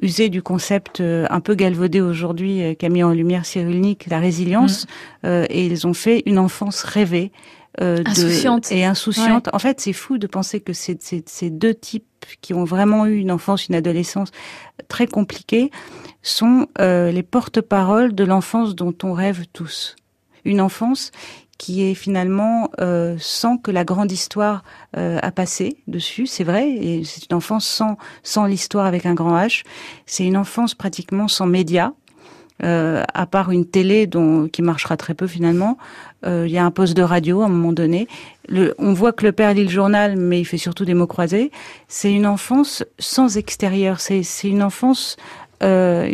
usé 0.00 0.28
du 0.28 0.42
concept 0.42 1.00
euh, 1.00 1.26
un 1.30 1.40
peu 1.40 1.54
galvaudé 1.54 2.00
aujourd'hui 2.00 2.62
euh, 2.62 2.74
qu'a 2.74 2.88
mis 2.88 3.02
en 3.02 3.12
lumière 3.12 3.44
Cyrulnik, 3.44 4.06
la 4.06 4.18
résilience, 4.18 4.84
mm. 4.84 5.26
euh, 5.26 5.46
et 5.50 5.66
ils 5.66 5.86
ont 5.86 5.94
fait 5.94 6.22
une 6.26 6.38
enfance 6.38 6.82
rêvée. 6.82 7.32
insouciante. 7.78 8.72
et 8.72 8.84
insouciante. 8.84 9.48
En 9.52 9.58
fait, 9.58 9.80
c'est 9.80 9.92
fou 9.92 10.18
de 10.18 10.26
penser 10.26 10.60
que 10.60 10.72
ces, 10.72 10.98
ces, 11.00 11.50
deux 11.50 11.74
types 11.74 12.04
qui 12.40 12.52
ont 12.52 12.64
vraiment 12.64 13.06
eu 13.06 13.16
une 13.16 13.30
enfance, 13.30 13.68
une 13.68 13.74
adolescence 13.74 14.30
très 14.88 15.06
compliquée, 15.06 15.70
sont 16.22 16.66
les 16.78 17.22
porte-paroles 17.22 18.14
de 18.14 18.24
l'enfance 18.24 18.74
dont 18.74 18.94
on 19.02 19.12
rêve 19.12 19.46
tous. 19.52 19.96
Une 20.44 20.60
enfance 20.60 21.12
qui 21.60 21.82
est 21.82 21.94
finalement 21.94 22.70
euh, 22.80 23.16
sans 23.18 23.58
que 23.58 23.70
la 23.70 23.84
grande 23.84 24.10
histoire 24.10 24.64
euh, 24.96 25.18
a 25.20 25.30
passé 25.30 25.76
dessus, 25.88 26.26
c'est 26.26 26.42
vrai, 26.42 26.70
et 26.70 27.04
c'est 27.04 27.30
une 27.30 27.36
enfance 27.36 27.66
sans 27.66 27.98
sans 28.22 28.46
l'histoire 28.46 28.86
avec 28.86 29.04
un 29.04 29.12
grand 29.12 29.36
H. 29.36 29.62
C'est 30.06 30.24
une 30.24 30.38
enfance 30.38 30.74
pratiquement 30.74 31.28
sans 31.28 31.44
médias, 31.44 31.92
euh, 32.64 33.04
à 33.12 33.26
part 33.26 33.50
une 33.50 33.66
télé 33.66 34.06
dont 34.06 34.48
qui 34.48 34.62
marchera 34.62 34.96
très 34.96 35.12
peu 35.12 35.26
finalement. 35.26 35.76
Euh, 36.24 36.44
il 36.46 36.52
y 36.52 36.56
a 36.56 36.64
un 36.64 36.70
poste 36.70 36.96
de 36.96 37.02
radio 37.02 37.42
à 37.42 37.44
un 37.44 37.48
moment 37.50 37.74
donné. 37.74 38.08
Le, 38.48 38.74
on 38.78 38.94
voit 38.94 39.12
que 39.12 39.26
le 39.26 39.32
père 39.32 39.52
lit 39.52 39.64
le 39.64 39.70
journal, 39.70 40.16
mais 40.16 40.40
il 40.40 40.46
fait 40.46 40.56
surtout 40.56 40.86
des 40.86 40.94
mots 40.94 41.06
croisés. 41.06 41.50
C'est 41.88 42.10
une 42.10 42.26
enfance 42.26 42.84
sans 42.98 43.36
extérieur. 43.36 44.00
C'est 44.00 44.24
une 44.44 44.62
enfance 44.62 45.18
euh, 45.62 46.10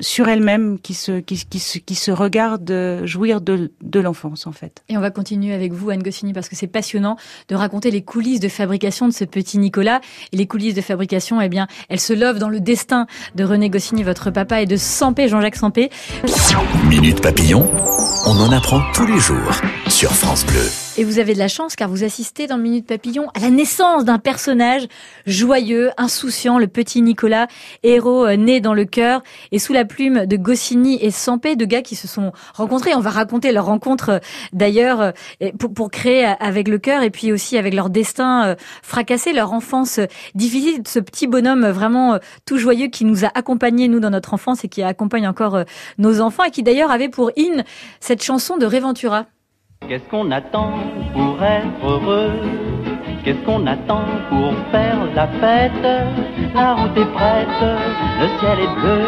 sur 0.00 0.28
elle-même, 0.28 0.78
qui 0.78 0.94
se, 0.94 1.20
qui, 1.20 1.44
qui, 1.48 1.58
se, 1.58 1.78
qui 1.78 1.94
se 1.94 2.10
regarde 2.10 3.02
jouir 3.04 3.40
de, 3.40 3.70
de 3.82 4.00
l'enfance, 4.00 4.46
en 4.46 4.52
fait. 4.52 4.82
Et 4.88 4.96
on 4.96 5.00
va 5.00 5.10
continuer 5.10 5.54
avec 5.54 5.72
vous, 5.72 5.90
Anne 5.90 6.02
Goscinny, 6.02 6.32
parce 6.32 6.48
que 6.48 6.56
c'est 6.56 6.66
passionnant 6.66 7.16
de 7.48 7.54
raconter 7.54 7.90
les 7.90 8.02
coulisses 8.02 8.40
de 8.40 8.48
fabrication 8.48 9.06
de 9.08 9.12
ce 9.12 9.24
petit 9.24 9.58
Nicolas. 9.58 10.00
Et 10.32 10.36
les 10.36 10.46
coulisses 10.46 10.74
de 10.74 10.80
fabrication, 10.80 11.40
eh 11.40 11.48
bien, 11.48 11.66
elles 11.88 12.00
se 12.00 12.12
lovent 12.12 12.38
dans 12.38 12.48
le 12.48 12.60
destin 12.60 13.06
de 13.34 13.44
René 13.44 13.70
Goscinny, 13.70 14.02
votre 14.02 14.30
papa, 14.30 14.62
et 14.62 14.66
de 14.66 14.76
Sampé, 14.76 15.28
Jean-Jacques 15.28 15.56
Sampé. 15.56 15.90
Minute 16.88 17.20
Papillon, 17.20 17.70
on 18.26 18.40
en 18.40 18.52
apprend 18.52 18.80
tous 18.94 19.06
les 19.06 19.18
jours 19.18 19.60
Et 20.96 21.02
vous 21.02 21.18
avez 21.18 21.34
de 21.34 21.40
la 21.40 21.48
chance 21.48 21.74
car 21.74 21.88
vous 21.88 22.04
assistez 22.04 22.46
dans 22.46 22.56
Minute 22.56 22.86
Papillon 22.86 23.26
à 23.34 23.40
la 23.40 23.50
naissance 23.50 24.04
d'un 24.04 24.18
personnage 24.18 24.86
joyeux, 25.26 25.90
insouciant, 25.96 26.60
le 26.60 26.68
petit 26.68 27.02
Nicolas, 27.02 27.48
héros 27.82 28.24
euh, 28.24 28.36
né 28.36 28.60
dans 28.60 28.74
le 28.74 28.84
cœur 28.84 29.24
et 29.50 29.58
sous 29.58 29.72
la 29.72 29.84
plume 29.84 30.24
de 30.26 30.36
Goscinny 30.36 30.98
et 31.02 31.10
Sampé, 31.10 31.56
de 31.56 31.64
gars 31.64 31.82
qui 31.82 31.96
se 31.96 32.06
sont 32.06 32.30
rencontrés. 32.54 32.94
On 32.94 33.00
va 33.00 33.10
raconter 33.10 33.50
leur 33.50 33.64
rencontre 33.64 34.08
euh, 34.10 34.18
d'ailleurs 34.52 35.00
euh, 35.00 35.10
pour, 35.58 35.74
pour, 35.74 35.90
créer 35.90 36.26
avec 36.38 36.68
le 36.68 36.78
cœur 36.78 37.02
et 37.02 37.10
puis 37.10 37.32
aussi 37.32 37.58
avec 37.58 37.74
leur 37.74 37.90
destin 37.90 38.54
fracassé, 38.84 39.32
leur 39.32 39.52
enfance 39.52 39.98
difficile. 40.36 40.82
Ce 40.86 41.00
petit 41.00 41.26
bonhomme 41.26 41.66
vraiment 41.66 42.20
tout 42.46 42.58
joyeux 42.58 42.86
qui 42.86 43.04
nous 43.04 43.24
a 43.24 43.32
accompagnés 43.34 43.88
nous 43.88 43.98
dans 43.98 44.10
notre 44.10 44.32
enfance 44.32 44.62
et 44.62 44.68
qui 44.68 44.84
accompagne 44.84 45.26
encore 45.26 45.64
nos 45.96 46.20
enfants 46.20 46.44
et 46.44 46.52
qui 46.52 46.62
d'ailleurs 46.62 46.92
avait 46.92 47.08
pour 47.08 47.32
in 47.36 47.64
cette 47.98 48.22
chanson 48.22 48.58
de 48.58 48.66
Réventura. 48.66 49.26
Qu'est-ce 49.86 50.08
qu'on 50.10 50.30
attend 50.32 50.72
pour 51.14 51.42
être 51.42 51.86
heureux? 51.86 52.32
Qu'est-ce 53.24 53.38
qu'on 53.44 53.66
attend 53.66 54.04
pour 54.28 54.52
faire 54.70 54.98
la 55.14 55.26
fête? 55.28 55.72
La 56.54 56.74
route 56.74 56.96
est 56.96 57.12
prête, 57.12 57.62
le 58.20 58.28
ciel 58.38 58.58
est 58.60 58.80
bleu, 58.80 59.06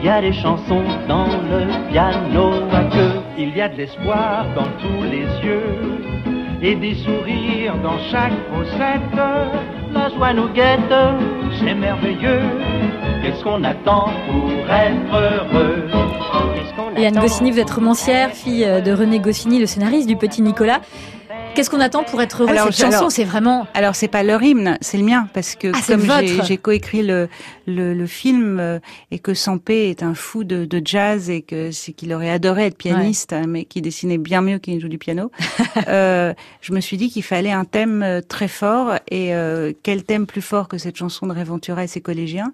il 0.00 0.06
y 0.06 0.08
a 0.08 0.20
des 0.20 0.32
chansons 0.32 0.82
dans 1.06 1.26
le 1.26 1.90
piano 1.92 2.52
à 2.72 2.84
queue. 2.84 3.20
Il 3.38 3.56
y 3.56 3.60
a 3.60 3.68
de 3.68 3.76
l'espoir 3.76 4.46
dans 4.56 4.68
tous 4.80 5.02
les 5.04 5.26
yeux 5.46 6.00
et 6.62 6.74
des 6.74 6.94
sourires 6.94 7.76
dans 7.82 7.98
chaque 8.10 8.32
fossette. 8.52 9.20
La 9.92 10.08
joie 10.08 10.32
nous 10.32 10.48
guette, 10.48 10.94
c'est 11.58 11.74
merveilleux. 11.74 12.42
Qu'est-ce 13.22 13.44
qu'on 13.44 13.62
attend 13.62 14.08
pour 14.26 14.50
être 14.70 15.14
heureux? 15.14 16.19
Et 16.96 17.06
Anne 17.06 17.18
Goscinny, 17.18 17.50
vous 17.50 17.58
êtes 17.58 17.70
romancière, 17.70 18.32
fille 18.32 18.64
euh, 18.64 18.80
de 18.80 18.92
René 18.92 19.20
Goscinny, 19.20 19.58
le 19.58 19.66
scénariste 19.66 20.06
du 20.06 20.16
Petit 20.16 20.42
Nicolas. 20.42 20.80
Qu'est-ce 21.54 21.68
qu'on 21.68 21.80
attend 21.80 22.04
pour 22.04 22.22
être 22.22 22.42
heureux 22.42 22.50
alors, 22.50 22.72
Cette 22.72 22.92
chanson, 22.92 23.10
c'est 23.10 23.24
vraiment. 23.24 23.66
Alors 23.74 23.94
c'est 23.94 24.08
pas 24.08 24.22
leur 24.22 24.42
hymne, 24.42 24.78
c'est 24.80 24.98
le 24.98 25.04
mien 25.04 25.28
parce 25.34 25.56
que 25.56 25.72
ah, 25.74 25.80
comme 25.86 26.06
j'ai 26.44 26.56
coécrit 26.58 27.02
le, 27.02 27.28
le, 27.66 27.92
le 27.92 28.06
film 28.06 28.58
euh, 28.60 28.78
et 29.10 29.18
que 29.18 29.34
Sampé 29.34 29.90
est 29.90 30.02
un 30.02 30.14
fou 30.14 30.44
de, 30.44 30.64
de 30.64 30.82
jazz 30.84 31.28
et 31.28 31.42
que 31.42 31.70
c'est 31.70 31.92
qu'il 31.92 32.12
aurait 32.12 32.30
adoré 32.30 32.66
être 32.66 32.76
pianiste, 32.76 33.34
mais 33.48 33.64
qui 33.64 33.82
dessinait 33.82 34.18
bien 34.18 34.42
mieux 34.42 34.58
qu'il 34.58 34.80
joue 34.80 34.88
du 34.88 34.98
piano. 34.98 35.30
euh, 35.88 36.34
je 36.60 36.72
me 36.72 36.80
suis 36.80 36.96
dit 36.96 37.10
qu'il 37.10 37.24
fallait 37.24 37.52
un 37.52 37.64
thème 37.64 38.22
très 38.28 38.48
fort 38.48 38.94
et 39.10 39.34
euh, 39.34 39.72
quel 39.82 40.04
thème 40.04 40.26
plus 40.26 40.42
fort 40.42 40.68
que 40.68 40.78
cette 40.78 40.96
chanson 40.96 41.26
de 41.26 41.32
Réventura 41.32 41.84
et 41.84 41.88
ses 41.88 42.00
collégiens? 42.00 42.52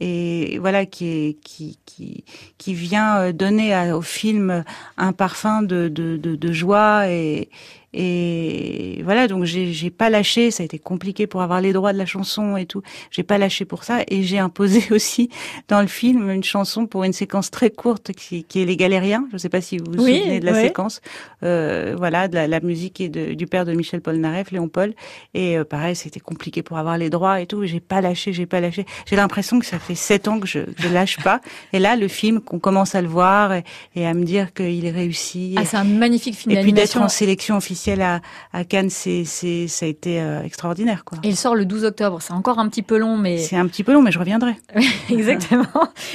Et 0.00 0.58
voilà 0.58 0.86
qui 0.86 1.38
qui 1.42 1.78
qui 2.58 2.74
vient 2.74 3.32
donner 3.32 3.92
au 3.92 4.02
film 4.02 4.64
un 4.96 5.12
parfum 5.12 5.62
de, 5.62 5.88
de, 5.88 6.16
de 6.16 6.52
joie 6.52 7.08
et 7.08 7.48
et 7.92 9.00
voilà, 9.04 9.28
donc 9.28 9.44
j'ai 9.44 9.90
pas 9.90 10.10
lâché. 10.10 10.50
Ça 10.50 10.62
a 10.62 10.66
été 10.66 10.78
compliqué 10.78 11.26
pour 11.26 11.40
avoir 11.42 11.60
les 11.60 11.72
droits 11.72 11.92
de 11.92 11.98
la 11.98 12.06
chanson 12.06 12.56
et 12.56 12.66
tout. 12.66 12.82
J'ai 13.10 13.22
pas 13.22 13.38
lâché 13.38 13.64
pour 13.64 13.84
ça, 13.84 14.00
et 14.08 14.22
j'ai 14.22 14.38
imposé 14.38 14.84
aussi 14.90 15.30
dans 15.68 15.80
le 15.80 15.86
film 15.86 16.30
une 16.30 16.44
chanson 16.44 16.86
pour 16.86 17.04
une 17.04 17.12
séquence 17.12 17.50
très 17.50 17.70
courte 17.70 18.12
qui, 18.12 18.44
qui 18.44 18.60
est 18.62 18.64
les 18.66 18.76
Galériens. 18.76 19.26
Je 19.32 19.38
sais 19.38 19.48
pas 19.48 19.60
si 19.60 19.78
vous 19.78 19.84
vous 19.92 20.04
Oui, 20.04 20.18
souvenez 20.18 20.40
de 20.40 20.46
la 20.46 20.52
oui. 20.52 20.62
séquence. 20.62 21.00
Euh, 21.42 21.94
voilà, 21.96 22.28
de 22.28 22.34
la, 22.34 22.46
la 22.48 22.60
musique 22.60 23.00
est 23.00 23.08
de, 23.08 23.34
du 23.34 23.46
père 23.46 23.64
de 23.64 23.72
Michel 23.72 24.00
Polnareff, 24.00 24.50
Léon 24.50 24.68
Paul. 24.68 24.92
Et 25.34 25.56
euh, 25.56 25.64
pareil, 25.64 25.94
c'était 25.96 26.20
compliqué 26.20 26.62
pour 26.62 26.78
avoir 26.78 26.98
les 26.98 27.08
droits 27.08 27.40
et 27.40 27.46
tout. 27.46 27.64
J'ai 27.64 27.80
pas 27.80 28.00
lâché, 28.00 28.32
j'ai 28.32 28.46
pas 28.46 28.60
lâché. 28.60 28.84
J'ai 29.08 29.16
l'impression 29.16 29.58
que 29.58 29.66
ça 29.66 29.78
fait 29.78 29.94
sept 29.94 30.28
ans 30.28 30.40
que 30.40 30.46
je, 30.46 30.58
que 30.60 30.82
je 30.82 30.88
lâche 30.88 31.18
pas. 31.22 31.40
Et 31.72 31.78
là, 31.78 31.96
le 31.96 32.08
film, 32.08 32.40
qu'on 32.40 32.58
commence 32.58 32.94
à 32.94 33.00
le 33.00 33.08
voir 33.08 33.52
et, 33.54 33.64
et 33.94 34.06
à 34.06 34.12
me 34.12 34.24
dire 34.24 34.52
qu'il 34.52 34.84
est 34.84 34.90
réussi. 34.90 35.54
Ah, 35.56 35.64
c'est 35.64 35.76
un 35.76 35.84
magnifique 35.84 36.34
film 36.34 36.54
et 36.56 36.60
puis 36.62 36.72
d'être 36.72 36.98
en 36.98 37.08
sélection 37.08 37.56
officielle 37.56 37.75
à, 38.02 38.20
à 38.52 38.64
Cannes, 38.64 38.90
c'est, 38.90 39.24
c'est, 39.24 39.68
ça 39.68 39.86
a 39.86 39.88
été 39.88 40.20
euh, 40.20 40.42
extraordinaire, 40.42 41.04
quoi. 41.04 41.18
Et 41.22 41.28
il 41.28 41.36
sort 41.36 41.54
le 41.54 41.64
12 41.64 41.84
octobre. 41.84 42.18
C'est 42.20 42.32
encore 42.32 42.58
un 42.58 42.68
petit 42.68 42.82
peu 42.82 42.98
long, 42.98 43.16
mais 43.16 43.38
C'est 43.38 43.56
un 43.56 43.66
petit 43.66 43.84
peu 43.84 43.92
long, 43.92 44.02
mais 44.02 44.12
je 44.12 44.18
reviendrai. 44.18 44.56
Exactement. 45.10 45.66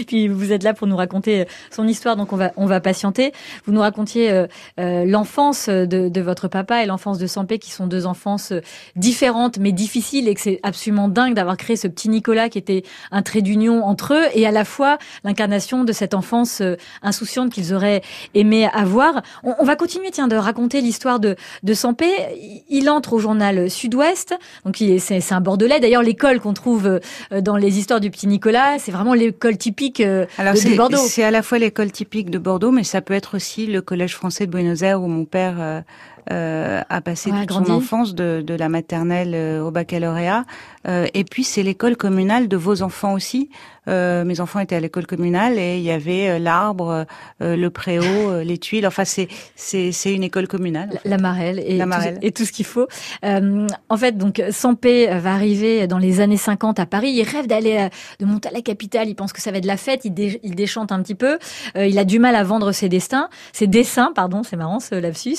Puis 0.08 0.27
vous 0.27 0.51
êtes 0.51 0.63
là 0.63 0.74
pour 0.74 0.88
nous 0.88 0.96
raconter 0.96 1.46
son 1.72 1.88
histoire, 1.88 2.15
donc 2.15 2.34
on 2.34 2.38
va 2.38 2.51
on 2.58 2.65
va 2.65 2.80
patienter. 2.80 3.32
Vous 3.65 3.74
nous 3.74 3.82
racontiez 3.82 4.32
euh, 4.32 4.48
euh, 4.80 5.06
l'enfance 5.06 5.70
de, 5.70 6.10
de 6.10 6.22
votre 6.22 6.48
papa 6.48 6.84
et 6.84 6.86
l'enfance 6.86 7.18
de 7.18 7.27
Sampé, 7.27 7.60
qui 7.60 7.72
sont 7.72 7.88
deux 7.88 8.06
enfances 8.06 8.51
euh, 8.51 8.62
différentes 8.96 9.58
mais 9.58 9.72
difficiles, 9.72 10.27
et 10.27 10.36
que 10.36 10.41
c'est 10.41 10.60
absolument 10.63 11.08
dingue 11.08 11.34
d'avoir 11.34 11.58
créé 11.58 11.75
ce 11.75 11.88
petit 11.88 12.10
Nicolas 12.10 12.50
qui 12.50 12.58
était 12.58 12.84
un 13.12 13.22
trait 13.22 13.41
d'union 13.41 13.84
entre 13.84 14.13
eux 14.13 14.25
et 14.34 14.46
à 14.46 14.51
la 14.51 14.65
fois 14.65 14.98
l'incarnation 15.24 15.84
de 15.84 15.91
cette 15.91 16.13
enfance 16.13 16.62
euh, 16.62 16.75
insouciante 17.01 17.51
qu'ils 17.51 17.74
auraient 17.74 18.01
aimé 18.34 18.68
avoir. 18.74 19.22
On, 19.44 19.56
on 19.60 19.65
va 19.65 19.75
continuer, 19.75 20.12
tiens, 20.12 20.27
de 20.27 20.36
raconter 20.36 20.82
l'histoire 20.82 21.20
de 21.20 21.36
de 21.63 21.74
Sampé. 21.74 22.05
Il- 22.36 22.63
Il 22.70 22.89
entre 22.89 23.13
au 23.13 23.20
journal 23.20 23.70
Sud-Ouest, 23.70 24.34
donc 24.65 24.77
c'est 24.77 25.20
c'est 25.20 25.34
un 25.34 25.41
Bordelais. 25.41 25.79
D'ailleurs, 25.79 26.01
l'école 26.03 26.39
qu'on 26.39 26.53
trouve 26.53 27.00
euh, 27.31 27.41
dans 27.41 27.58
les 27.58 27.77
histoires 27.79 28.00
du 28.00 28.10
petit 28.10 28.27
Nicolas, 28.27 28.79
c'est 28.79 28.91
vraiment 28.91 29.13
l'école 29.13 29.58
typique 29.58 30.00
euh, 30.01 30.25
Alors 30.38 30.53
de, 30.53 30.60
de 30.60 30.63
c'est, 30.63 30.75
Bordeaux. 30.75 30.98
c'est 30.98 31.24
à 31.24 31.31
la 31.31 31.41
fois 31.43 31.60
l'école 31.60 31.91
typique 31.91 32.29
de 32.29 32.38
Bordeaux, 32.38 32.72
mais 32.72 32.84
ça 32.84 33.01
peut 33.01 33.13
être 33.13 33.36
aussi 33.36 33.67
le 33.67 33.81
collège 33.81 34.15
français 34.15 34.46
de 34.48 34.51
Buenos 34.51 34.81
Aires 34.81 35.01
où 35.01 35.08
mon 35.08 35.25
père 35.25 35.84
euh, 36.32 36.82
a 36.90 37.01
passé 37.01 37.32
Ouais, 37.32 37.40
toute 37.40 37.48
grandi. 37.50 37.68
son 37.68 37.74
enfance, 37.74 38.13
de, 38.16 38.44
de 38.46 38.54
la 38.54 38.70
maternelle 38.70 39.32
euh, 39.34 39.62
au 39.63 39.72
baccalauréat. 39.72 40.46
Euh, 40.88 41.08
et 41.13 41.24
puis 41.24 41.44
c'est 41.44 41.63
l'école 41.63 41.96
communale 41.96 42.48
de 42.48 42.58
vos 42.58 42.82
enfants 42.82 43.13
aussi. 43.13 43.50
Euh, 43.88 44.24
mes 44.25 44.40
enfants 44.42 44.60
étaient 44.60 44.75
à 44.75 44.80
l'école 44.80 45.08
communale 45.08 45.58
et 45.58 45.78
il 45.78 45.84
y 45.84 45.90
avait 45.92 46.30
euh, 46.30 46.40
l'arbre, 46.40 47.06
euh, 47.42 47.56
le 47.56 47.70
préau, 47.72 48.42
les 48.44 48.58
tuiles. 48.60 48.86
Enfin 48.86 49.06
c'est 49.06 49.28
c'est 49.56 49.92
c'est 49.92 50.13
une 50.13 50.24
école 50.24 50.48
communale. 50.48 50.90
en 50.90 50.94
La- 50.94 51.00
fait. 51.00 51.10
La 51.10 51.18
Marelle 51.18 51.60
et, 51.66 51.78
La 51.78 51.84
tout- 51.86 51.90
Marelle. 51.90 52.20
et 52.22 52.32
tout 52.32 52.46
ce 52.46 52.51
qu'il 52.51 52.66
faut. 52.66 52.88
Euh, 53.25 53.68
en 53.90 53.98
fait, 53.98 54.18
donc 54.18 54.42
Sampé 54.51 55.08
va 55.08 55.34
arriver 55.34 55.88
dans 55.88 55.98
les 55.98 56.20
années 56.20 56.38
50 56.38 56.80
à 56.80 56.86
Paris. 56.86 57.10
Il 57.12 57.24
rêve 57.24 57.48
d'aller 57.48 57.90
de 58.20 58.25
monter 58.25 58.50
à 58.50 58.51
la 58.51 58.62
capitale. 58.62 59.08
Il 59.10 59.16
pense 59.16 59.34
que 59.34 59.42
ça 59.42 59.51
va 59.51 59.58
être 59.58 59.63
de 59.63 59.68
la 59.68 59.78
fête. 59.78 60.01
Il, 60.06 60.13
dé- 60.13 60.40
il 60.44 60.56
déchante 60.56 60.92
un 60.92 61.01
petit 61.01 61.16
peu. 61.16 61.38
Euh, 61.75 61.86
il 61.88 61.98
a 61.98 62.06
du 62.06 62.20
mal 62.20 62.36
à 62.36 62.44
vendre 62.44 62.72
ses 62.72 62.90
destins, 62.90 63.30
ses 63.54 63.68
dessins, 63.68 64.12
pardon, 64.13 64.44
c'est 64.44 64.58
marrant 64.58 64.80
ce 64.80 64.96
lapsus, 64.96 65.38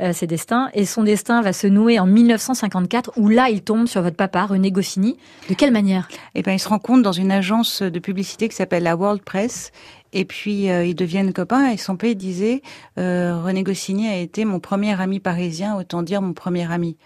euh, 0.00 0.12
ses. 0.26 0.68
Et 0.74 0.86
son 0.86 1.02
destin 1.02 1.42
va 1.42 1.52
se 1.52 1.66
nouer 1.66 1.98
en 1.98 2.06
1954, 2.06 3.12
où 3.16 3.28
là, 3.28 3.48
il 3.48 3.62
tombe 3.62 3.86
sur 3.86 4.02
votre 4.02 4.16
papa, 4.16 4.46
René 4.46 4.70
Goscinny. 4.70 5.16
De 5.48 5.54
quelle 5.54 5.72
manière? 5.72 6.08
Et 6.34 6.42
ben, 6.42 6.52
ils 6.52 6.58
se 6.58 6.68
rencontrent 6.68 7.02
dans 7.02 7.12
une 7.12 7.30
agence 7.30 7.82
de 7.82 7.98
publicité 7.98 8.48
qui 8.48 8.56
s'appelle 8.56 8.82
la 8.82 8.96
World 8.96 9.22
Press. 9.22 9.72
Et 10.12 10.24
puis 10.24 10.70
euh, 10.70 10.84
ils 10.84 10.94
deviennent 10.94 11.32
copains. 11.32 11.70
Et 11.70 11.76
son 11.76 11.96
père 11.96 12.14
disait 12.14 12.62
euh, 12.98 13.40
René 13.42 13.62
Goscinny 13.62 14.08
a 14.08 14.18
été 14.18 14.44
mon 14.44 14.60
premier 14.60 15.00
ami 15.00 15.20
parisien, 15.20 15.76
autant 15.76 16.02
dire 16.02 16.22
mon 16.22 16.34
premier 16.34 16.70
ami. 16.70 16.96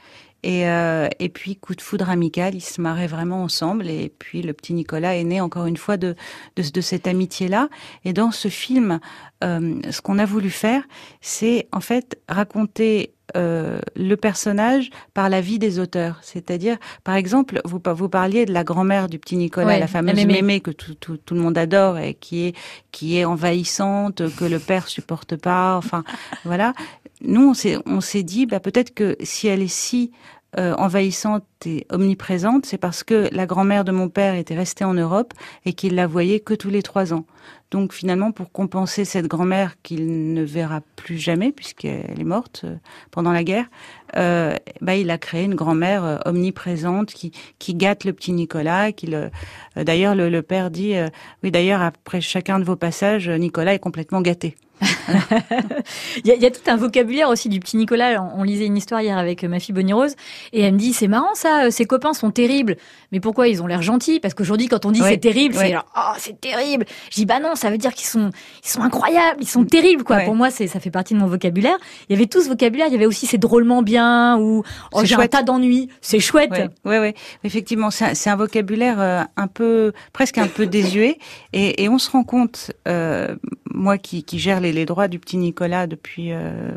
Et, 0.42 0.68
euh, 0.68 1.08
et 1.18 1.28
puis 1.28 1.56
coup 1.56 1.74
de 1.74 1.80
foudre 1.80 2.08
amical, 2.08 2.54
ils 2.54 2.60
se 2.60 2.80
marraient 2.80 3.06
vraiment 3.06 3.42
ensemble. 3.42 3.88
Et 3.88 4.12
puis 4.18 4.42
le 4.42 4.52
petit 4.52 4.74
Nicolas 4.74 5.16
est 5.16 5.24
né 5.24 5.40
encore 5.40 5.66
une 5.66 5.76
fois 5.76 5.96
de 5.96 6.14
de, 6.56 6.62
de 6.70 6.80
cette 6.80 7.06
amitié-là. 7.06 7.68
Et 8.04 8.12
dans 8.12 8.30
ce 8.30 8.48
film, 8.48 9.00
euh, 9.42 9.80
ce 9.90 10.00
qu'on 10.00 10.18
a 10.18 10.24
voulu 10.24 10.50
faire, 10.50 10.84
c'est 11.20 11.68
en 11.72 11.80
fait 11.80 12.20
raconter 12.28 13.15
euh, 13.36 13.80
le 13.96 14.14
personnage 14.16 14.90
par 15.12 15.28
la 15.28 15.40
vie 15.40 15.58
des 15.58 15.78
auteurs. 15.78 16.18
C'est-à-dire, 16.22 16.76
par 17.02 17.16
exemple, 17.16 17.60
vous, 17.64 17.80
vous 17.84 18.08
parliez 18.08 18.46
de 18.46 18.52
la 18.52 18.62
grand-mère 18.62 19.08
du 19.08 19.18
petit 19.18 19.36
Nicolas, 19.36 19.66
Ouais, 19.66 19.80
la 19.80 19.88
fameuse 19.88 20.14
Mémé. 20.14 20.34
Mémé 20.34 20.60
que 20.60 20.70
tout, 20.70 20.94
tout, 20.94 21.16
tout 21.16 21.34
le 21.34 21.40
monde 21.40 21.58
adore 21.58 21.98
et 21.98 22.14
qui 22.14 22.46
est, 22.46 22.56
qui 22.92 23.18
est 23.18 23.24
envahissante, 23.24 24.22
que 24.36 24.44
le 24.44 24.60
père 24.60 24.86
supporte 24.88 25.36
pas. 25.36 25.76
Enfin, 25.76 26.04
voilà. 26.44 26.72
Nous, 27.20 27.50
on 27.50 27.54
s'est, 27.54 27.78
on 27.86 28.00
s'est 28.00 28.22
dit, 28.22 28.46
bah, 28.46 28.60
peut-être 28.60 28.94
que 28.94 29.16
si 29.22 29.48
elle 29.48 29.62
est 29.62 29.72
si 29.72 30.12
euh, 30.58 30.74
envahissante 30.76 31.44
et 31.64 31.86
omniprésente, 31.90 32.66
c'est 32.66 32.78
parce 32.78 33.02
que 33.02 33.28
la 33.32 33.46
grand-mère 33.46 33.84
de 33.84 33.92
mon 33.92 34.08
père 34.08 34.34
était 34.34 34.54
restée 34.54 34.84
en 34.84 34.94
Europe 34.94 35.32
et 35.64 35.72
qu'il 35.72 35.94
la 35.94 36.06
voyait 36.06 36.40
que 36.40 36.54
tous 36.54 36.70
les 36.70 36.82
trois 36.82 37.14
ans. 37.14 37.24
Donc 37.70 37.92
finalement, 37.92 38.30
pour 38.30 38.52
compenser 38.52 39.04
cette 39.04 39.26
grand-mère 39.26 39.74
qu'il 39.82 40.32
ne 40.32 40.42
verra 40.42 40.82
plus 40.94 41.18
jamais 41.18 41.50
puisqu'elle 41.50 42.20
est 42.20 42.24
morte 42.24 42.62
euh, 42.64 42.76
pendant 43.10 43.32
la 43.32 43.42
guerre, 43.42 43.66
euh, 44.16 44.54
bah, 44.80 44.94
il 44.94 45.10
a 45.10 45.18
créé 45.18 45.44
une 45.44 45.56
grand-mère 45.56 46.04
euh, 46.04 46.18
omniprésente 46.26 47.12
qui, 47.12 47.32
qui 47.58 47.74
gâte 47.74 48.04
le 48.04 48.12
petit 48.12 48.32
Nicolas. 48.32 48.92
Qui 48.92 49.06
le, 49.06 49.30
d'ailleurs, 49.76 50.14
le, 50.14 50.42
père 50.42 50.70
dit, 50.70 50.94
oui, 51.42 51.50
d'ailleurs, 51.50 51.82
après 51.82 52.20
chacun 52.20 52.60
de 52.60 52.64
vos 52.64 52.76
passages, 52.76 53.28
Nicolas 53.28 53.74
est 53.74 53.78
complètement 53.80 54.20
gâté. 54.20 54.56
Il 54.80 56.26
y, 56.26 56.30
a, 56.30 56.34
il 56.34 56.42
y 56.42 56.46
a 56.46 56.50
tout 56.50 56.60
un 56.66 56.76
vocabulaire 56.76 57.28
aussi 57.28 57.48
du 57.48 57.60
petit 57.60 57.76
Nicolas. 57.76 58.22
On, 58.22 58.40
on 58.40 58.42
lisait 58.42 58.66
une 58.66 58.76
histoire 58.76 59.00
hier 59.00 59.16
avec 59.16 59.42
ma 59.44 59.58
fille 59.60 59.74
Bonnie 59.74 59.92
Rose 59.92 60.16
et 60.52 60.62
elle 60.62 60.74
me 60.74 60.78
dit 60.78 60.92
c'est 60.92 61.08
marrant 61.08 61.34
ça, 61.34 61.45
euh, 61.46 61.70
ses 61.70 61.84
copains 61.84 62.12
sont 62.12 62.30
terribles. 62.30 62.76
Mais 63.12 63.20
pourquoi 63.20 63.48
ils 63.48 63.62
ont 63.62 63.66
l'air 63.66 63.82
gentils? 63.82 64.20
Parce 64.20 64.34
qu'aujourd'hui 64.34 64.68
quand 64.68 64.84
on 64.84 64.90
dit 64.90 65.00
c'est 65.02 65.18
terrible, 65.18 65.54
c'est 65.54 65.72
genre, 65.72 65.86
oh 65.96 66.12
c'est 66.18 66.40
terrible. 66.40 66.84
Je 67.10 67.16
dis 67.16 67.26
bah 67.26 67.40
non, 67.40 67.54
ça 67.54 67.70
veut 67.70 67.78
dire 67.78 67.94
qu'ils 67.94 68.08
sont 68.08 68.30
ils 68.64 68.68
sont 68.68 68.82
incroyables, 68.82 69.38
ils 69.40 69.48
sont 69.48 69.64
terribles 69.64 70.04
quoi. 70.04 70.16
Ouais. 70.16 70.24
Pour 70.24 70.34
moi 70.34 70.50
c'est 70.50 70.66
ça 70.66 70.80
fait 70.80 70.90
partie 70.90 71.14
de 71.14 71.18
mon 71.18 71.26
vocabulaire. 71.26 71.76
Il 72.08 72.14
y 72.14 72.16
avait 72.16 72.26
tout 72.26 72.42
ce 72.42 72.48
vocabulaire, 72.48 72.86
il 72.88 72.92
y 72.92 72.96
avait 72.96 73.06
aussi 73.06 73.26
c'est 73.26 73.38
drôlement 73.38 73.82
bien 73.82 74.38
ou 74.38 74.62
oh, 74.92 75.00
j'ai 75.04 75.14
un 75.14 75.18
chouette. 75.18 75.32
tas 75.32 75.42
d'ennuis, 75.42 75.88
c'est 76.00 76.20
chouette. 76.20 76.52
Ouais, 76.84 76.98
ouais. 76.98 77.14
Effectivement, 77.44 77.90
c'est 77.90 78.04
un, 78.04 78.14
c'est 78.14 78.30
un 78.30 78.36
vocabulaire 78.36 79.00
euh, 79.00 79.22
un 79.36 79.46
peu, 79.46 79.92
presque 80.12 80.38
un 80.38 80.48
peu 80.48 80.66
désuet, 80.66 81.18
et, 81.52 81.84
et 81.84 81.88
on 81.88 81.98
se 81.98 82.10
rend 82.10 82.24
compte, 82.24 82.72
euh, 82.88 83.36
moi 83.72 83.98
qui, 83.98 84.22
qui 84.24 84.38
gère 84.38 84.60
les, 84.60 84.72
les 84.72 84.84
droits 84.84 85.08
du 85.08 85.18
petit 85.18 85.36
Nicolas 85.36 85.86
depuis 85.86 86.32
euh, 86.32 86.70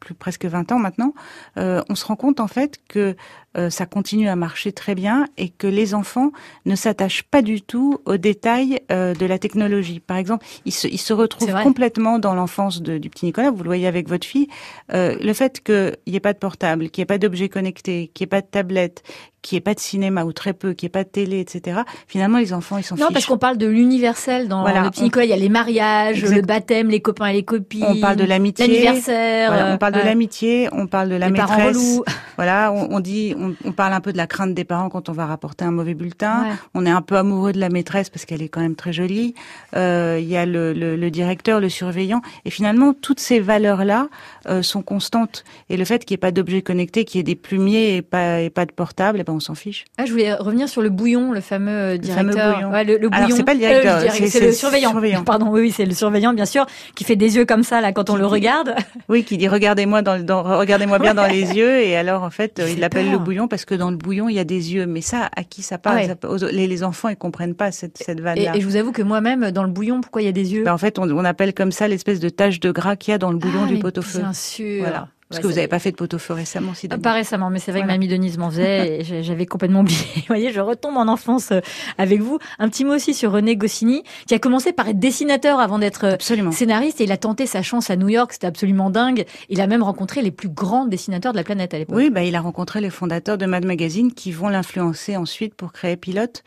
plus 0.00 0.14
presque 0.14 0.44
20 0.44 0.72
ans 0.72 0.78
maintenant, 0.78 1.14
euh, 1.58 1.82
on 1.88 1.94
se 1.94 2.04
rend 2.06 2.16
compte 2.16 2.40
en 2.40 2.46
fait 2.46 2.78
que 2.88 3.16
euh, 3.56 3.70
ça 3.70 3.86
continue 3.86 4.28
à 4.28 4.36
marcher 4.36 4.72
très 4.72 4.94
bien 4.94 5.26
et 5.38 5.48
que 5.48 5.66
les 5.66 5.94
enfants 5.94 6.30
ne 6.66 6.74
s'attachent 6.76 7.22
pas 7.22 7.42
du 7.42 7.62
tout 7.62 7.98
aux 8.04 8.16
détails 8.16 8.80
euh, 8.92 9.14
de 9.14 9.26
la 9.26 9.38
technologie. 9.38 10.00
Par 10.00 10.16
exemple, 10.16 10.44
ils 10.64 10.72
se, 10.72 10.86
ils 10.88 10.98
se 10.98 11.06
C'est 11.08 11.12
retrouvent 11.14 11.62
complètement 11.62 12.18
dans 12.18 12.34
l'enfance 12.34 12.82
du 12.82 13.08
petit 13.10 13.24
Nicolas. 13.26 13.50
Vous 13.50 13.62
le 13.62 13.68
voyez 13.68 13.86
avec 13.86 14.08
votre 14.08 14.26
fille. 14.26 14.48
Euh, 14.92 15.16
le 15.20 15.32
fait 15.32 15.62
qu'il 15.62 15.96
n'y 16.06 16.16
ait 16.16 16.20
pas 16.20 16.32
de 16.32 16.38
portable, 16.38 16.90
qu'il 16.90 17.00
n'y 17.00 17.04
ait 17.04 17.06
pas 17.06 17.18
d'objets 17.18 17.48
connectés, 17.48 18.10
qu'il 18.14 18.24
n'y 18.24 18.28
ait 18.28 18.28
pas 18.28 18.40
de 18.42 18.46
tablette, 18.46 19.02
qu'il 19.42 19.54
n'y 19.56 19.58
ait 19.58 19.60
pas 19.62 19.74
de 19.74 19.80
cinéma 19.80 20.24
ou 20.24 20.32
très 20.32 20.52
peu, 20.52 20.72
qu'il 20.74 20.86
n'y 20.86 20.88
ait 20.88 20.90
pas 20.90 21.04
de 21.04 21.08
télé, 21.08 21.38
etc. 21.40 21.80
Finalement, 22.08 22.38
les 22.38 22.52
enfants, 22.52 22.78
ils 22.78 22.82
s'en 22.82 22.96
Non, 22.96 23.06
fichent. 23.06 23.12
parce 23.14 23.26
qu'on 23.26 23.38
parle 23.38 23.58
de 23.58 23.66
l'universel 23.66 24.48
dans 24.48 24.62
Voilà, 24.62 24.82
le 24.82 24.90
petit 24.90 25.00
on- 25.02 25.04
Nicolas. 25.04 25.24
Il 25.24 25.30
y 25.30 25.32
a 25.32 25.36
les 25.36 25.48
mariages, 25.48 26.18
Exact. 26.24 26.36
le 26.36 26.42
baptême, 26.42 26.88
les 26.90 27.00
copains 27.00 27.26
et 27.28 27.32
les 27.34 27.44
copines. 27.44 27.84
on 27.88 28.00
parle 28.00 28.16
de 28.16 28.24
l'amitié. 28.24 28.66
l'anniversaire. 28.66 29.50
Voilà, 29.52 29.72
on 29.72 29.78
parle 29.78 29.94
de 29.94 30.00
l'amitié, 30.00 30.68
on 30.72 30.86
parle 30.88 31.08
de 31.10 31.14
la 31.14 31.26
les 31.26 31.32
maîtresse. 31.32 32.00
Voilà, 32.36 32.72
on, 32.72 32.88
on 32.96 33.00
dit, 33.00 33.34
on, 33.38 33.45
on 33.64 33.72
parle 33.72 33.92
un 33.92 34.00
peu 34.00 34.12
de 34.12 34.16
la 34.16 34.26
crainte 34.26 34.54
des 34.54 34.64
parents 34.64 34.88
quand 34.88 35.08
on 35.08 35.12
va 35.12 35.26
rapporter 35.26 35.64
un 35.64 35.70
mauvais 35.70 35.94
bulletin. 35.94 36.42
Ouais. 36.44 36.50
On 36.74 36.86
est 36.86 36.90
un 36.90 37.02
peu 37.02 37.16
amoureux 37.16 37.52
de 37.52 37.60
la 37.60 37.68
maîtresse 37.68 38.10
parce 38.10 38.24
qu'elle 38.24 38.42
est 38.42 38.48
quand 38.48 38.60
même 38.60 38.74
très 38.76 38.92
jolie. 38.92 39.34
Euh, 39.76 40.18
Il 40.20 40.28
y 40.28 40.36
a 40.36 40.46
le, 40.46 40.72
le, 40.72 40.96
le 40.96 41.10
directeur, 41.10 41.60
le 41.60 41.68
surveillant, 41.68 42.22
et 42.44 42.50
finalement 42.50 42.92
toutes 42.94 43.20
ces 43.20 43.40
valeurs-là 43.40 44.08
euh, 44.48 44.62
sont 44.62 44.82
constantes. 44.82 45.44
Et 45.70 45.76
le 45.76 45.84
fait 45.84 46.04
qu'il 46.04 46.14
n'y 46.14 46.18
ait 46.18 46.26
pas 46.26 46.30
d'objets 46.32 46.62
connectés, 46.62 47.04
qu'il 47.04 47.18
y 47.18 47.20
ait 47.20 47.24
des 47.24 47.34
plumiers 47.34 47.96
et 47.96 48.02
pas 48.02 48.40
et 48.40 48.50
pas 48.50 48.66
de 48.66 48.72
portable, 48.72 49.18
eh 49.20 49.24
ben 49.24 49.32
on 49.34 49.40
s'en 49.40 49.54
fiche. 49.54 49.84
Ah, 49.98 50.04
je 50.06 50.12
voulais 50.12 50.32
revenir 50.34 50.68
sur 50.68 50.82
le 50.82 50.90
bouillon, 50.90 51.32
le 51.32 51.40
fameux 51.40 51.70
euh, 51.70 51.96
directeur. 51.98 52.54
bouillon. 52.56 52.70
Ouais, 52.70 52.84
le, 52.84 52.98
le 52.98 53.08
Alors, 53.12 53.24
bouillon. 53.24 53.36
c'est 53.36 53.44
pas 53.44 53.52
le 53.54 53.60
directeur, 53.60 53.96
Euh, 53.96 54.00
direct- 54.02 54.26
c'est- 54.28 54.40
le 54.40 54.46
le 54.46 54.52
surveillant. 54.52 54.90
surveillant. 54.90 55.24
Pardon, 55.24 55.48
oui, 55.50 55.60
oui, 55.60 55.70
c'est 55.70 55.84
le 55.84 55.94
surveillant, 55.94 56.32
bien 56.32 56.46
sûr, 56.46 56.66
qui 56.94 57.04
fait 57.04 57.16
des 57.16 57.36
yeux 57.36 57.44
comme 57.44 57.62
ça 57.62 57.80
là 57.80 57.92
quand 57.92 58.08
on 58.10 58.14
Qui- 58.14 58.18
le 58.20 58.26
regarde. 58.26 58.74
Oui, 59.08 59.24
qui 59.24 59.36
dit 59.36 59.48
regardez-moi 59.48 60.02
dans, 60.02 60.16
le- 60.16 60.22
dans 60.22 60.42
regardez-moi 60.42 60.98
bien 60.98 61.14
dans 61.20 61.26
les 61.26 61.52
yeux 61.56 61.80
et 61.82 61.96
alors 61.96 62.22
en 62.22 62.30
fait 62.30 62.62
Il 62.68 62.80
l'appelle 62.80 63.10
le 63.10 63.18
bouillon 63.18 63.35
parce 63.48 63.64
que 63.66 63.74
dans 63.74 63.90
le 63.90 63.96
bouillon 63.96 64.28
il 64.28 64.34
y 64.34 64.38
a 64.38 64.44
des 64.44 64.72
yeux. 64.74 64.86
Mais 64.86 65.00
ça, 65.02 65.28
à 65.36 65.44
qui 65.44 65.62
ça 65.62 65.76
parle 65.78 65.98
Ah 65.98 66.06
ouais. 66.06 66.16
Ça- 66.22 66.28
aux- 66.30 66.50
les, 66.50 66.66
les 66.66 66.82
enfants 66.82 67.08
ils 67.10 67.16
comprennent 67.16 67.54
pas 67.54 67.70
cette 67.72 67.98
cette 67.98 68.18
Et, 68.18 68.22
vanne 68.22 68.38
là. 68.38 68.56
et 68.56 68.60
je 68.60 68.66
vous 68.66 68.76
avoue 68.76 68.92
que 68.92 69.02
moi-même, 69.02 69.50
dans 69.50 69.64
le 69.64 69.70
bouillon, 69.70 70.00
pourquoi 70.00 70.22
il 70.22 70.24
y 70.24 70.28
a 70.28 70.32
des 70.32 70.54
yeux 70.54 70.64
Ben, 70.64 70.72
en 70.72 70.78
fait, 70.78 70.98
on, 70.98 71.02
on 71.10 71.24
appelle 71.24 71.52
comme 71.54 71.72
ça 71.72 71.86
l'espèce 71.88 72.18
de 72.20 72.28
tache 72.30 72.58
de 72.60 72.70
gras 72.72 72.96
qu'il 72.96 73.12
y 73.12 73.14
a 73.14 73.18
dans 73.18 73.30
le 73.30 73.36
bouillon 73.38 73.62
Ah, 73.64 73.66
du 73.68 73.74
mais 73.74 73.80
pot 73.80 73.96
au 73.98 74.02
feu. 74.02 74.20
Bien 74.20 74.32
sûr. 74.32 74.80
Voilà. 74.82 75.08
Parce 75.28 75.38
Ouais, 75.38 75.42
que 75.42 75.48
vous 75.48 75.54
n'avez 75.54 75.66
pas 75.66 75.80
fait 75.80 75.90
de 75.90 75.96
pot-au-feu 75.96 76.34
récemment, 76.34 76.72
si 76.72 76.86
Pas 76.86 77.12
récemment, 77.12 77.50
mais 77.50 77.58
c'est 77.58 77.72
vrai 77.72 77.80
Voilà. 77.80 77.94
que 77.94 77.98
mamie 77.98 78.06
Denise 78.06 78.38
m'en 78.38 78.48
faisait 78.48 79.00
et 79.00 79.22
j'avais 79.24 79.44
complètement 79.46 79.80
oublié. 79.80 79.98
Vous 80.16 80.22
voyez, 80.28 80.52
je 80.52 80.60
retombe 80.60 80.96
en 80.96 81.08
enfance 81.08 81.50
euh, 81.50 81.60
avec 81.98 82.20
vous. 82.20 82.38
Un 82.60 82.68
petit 82.68 82.84
mot 82.84 82.94
aussi 82.94 83.12
sur 83.12 83.32
René 83.32 83.56
Goscinny, 83.56 84.04
qui 84.28 84.34
a 84.34 84.38
commencé 84.38 84.72
par 84.72 84.86
être 84.86 85.00
dessinateur 85.00 85.58
avant 85.58 85.80
d'être 85.80 86.04
euh, 86.04 86.14
Absolument. 86.14 86.52
scénariste 86.52 87.00
et 87.00 87.04
il 87.04 87.12
a 87.12 87.16
tenté 87.16 87.46
sa 87.46 87.62
chance 87.62 87.90
à 87.90 87.96
New 87.96 88.08
York. 88.08 88.32
C'était 88.34 88.46
absolument 88.46 88.88
dingue. 88.88 89.24
Il 89.48 89.60
a 89.60 89.66
même 89.66 89.82
rencontré 89.82 90.22
les 90.22 90.30
plus 90.30 90.48
grands 90.48 90.86
dessinateurs 90.86 91.32
de 91.32 91.38
la 91.38 91.44
planète 91.44 91.74
à 91.74 91.78
l'époque. 91.78 91.96
Oui, 91.96 92.10
bah, 92.10 92.22
il 92.22 92.36
a 92.36 92.40
rencontré 92.40 92.80
les 92.80 92.90
fondateurs 92.90 93.36
de 93.36 93.46
Mad 93.46 93.64
Magazine 93.64 94.12
qui 94.12 94.30
vont 94.30 94.48
l'influencer 94.48 95.16
ensuite 95.16 95.54
pour 95.54 95.72
créer 95.72 95.96
Pilote, 95.96 96.44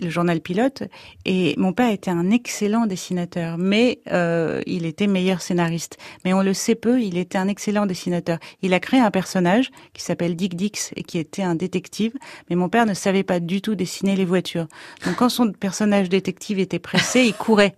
le 0.00 0.10
journal 0.10 0.40
Pilote. 0.40 0.82
Et 1.24 1.54
mon 1.56 1.72
père 1.72 1.90
était 1.90 2.10
un 2.10 2.30
excellent 2.30 2.86
dessinateur, 2.86 3.58
mais 3.58 4.00
euh, 4.10 4.62
il 4.66 4.86
était 4.86 5.06
meilleur 5.06 5.42
scénariste. 5.42 5.98
Mais 6.24 6.32
on 6.32 6.42
le 6.42 6.54
sait 6.54 6.74
peu, 6.74 7.00
il 7.00 7.18
était 7.18 7.38
un 7.38 7.48
excellent 7.48 7.86
dessinateur. 7.86 8.38
Il 8.62 8.74
a 8.74 8.80
créé 8.80 9.00
un 9.00 9.10
personnage 9.10 9.70
qui 9.92 10.02
s'appelle 10.02 10.36
Dick 10.36 10.54
Dix 10.54 10.92
et 10.96 11.02
qui 11.02 11.18
était 11.18 11.42
un 11.42 11.54
détective, 11.54 12.12
mais 12.48 12.56
mon 12.56 12.68
père 12.68 12.86
ne 12.86 12.94
savait 12.94 13.22
pas 13.22 13.40
du 13.40 13.60
tout 13.60 13.74
dessiner 13.74 14.16
les 14.16 14.24
voitures. 14.24 14.66
Donc 15.04 15.16
quand 15.16 15.28
son 15.28 15.52
personnage 15.52 16.08
détective 16.08 16.58
était 16.58 16.78
pressé, 16.78 17.22
il 17.22 17.34
courait. 17.34 17.74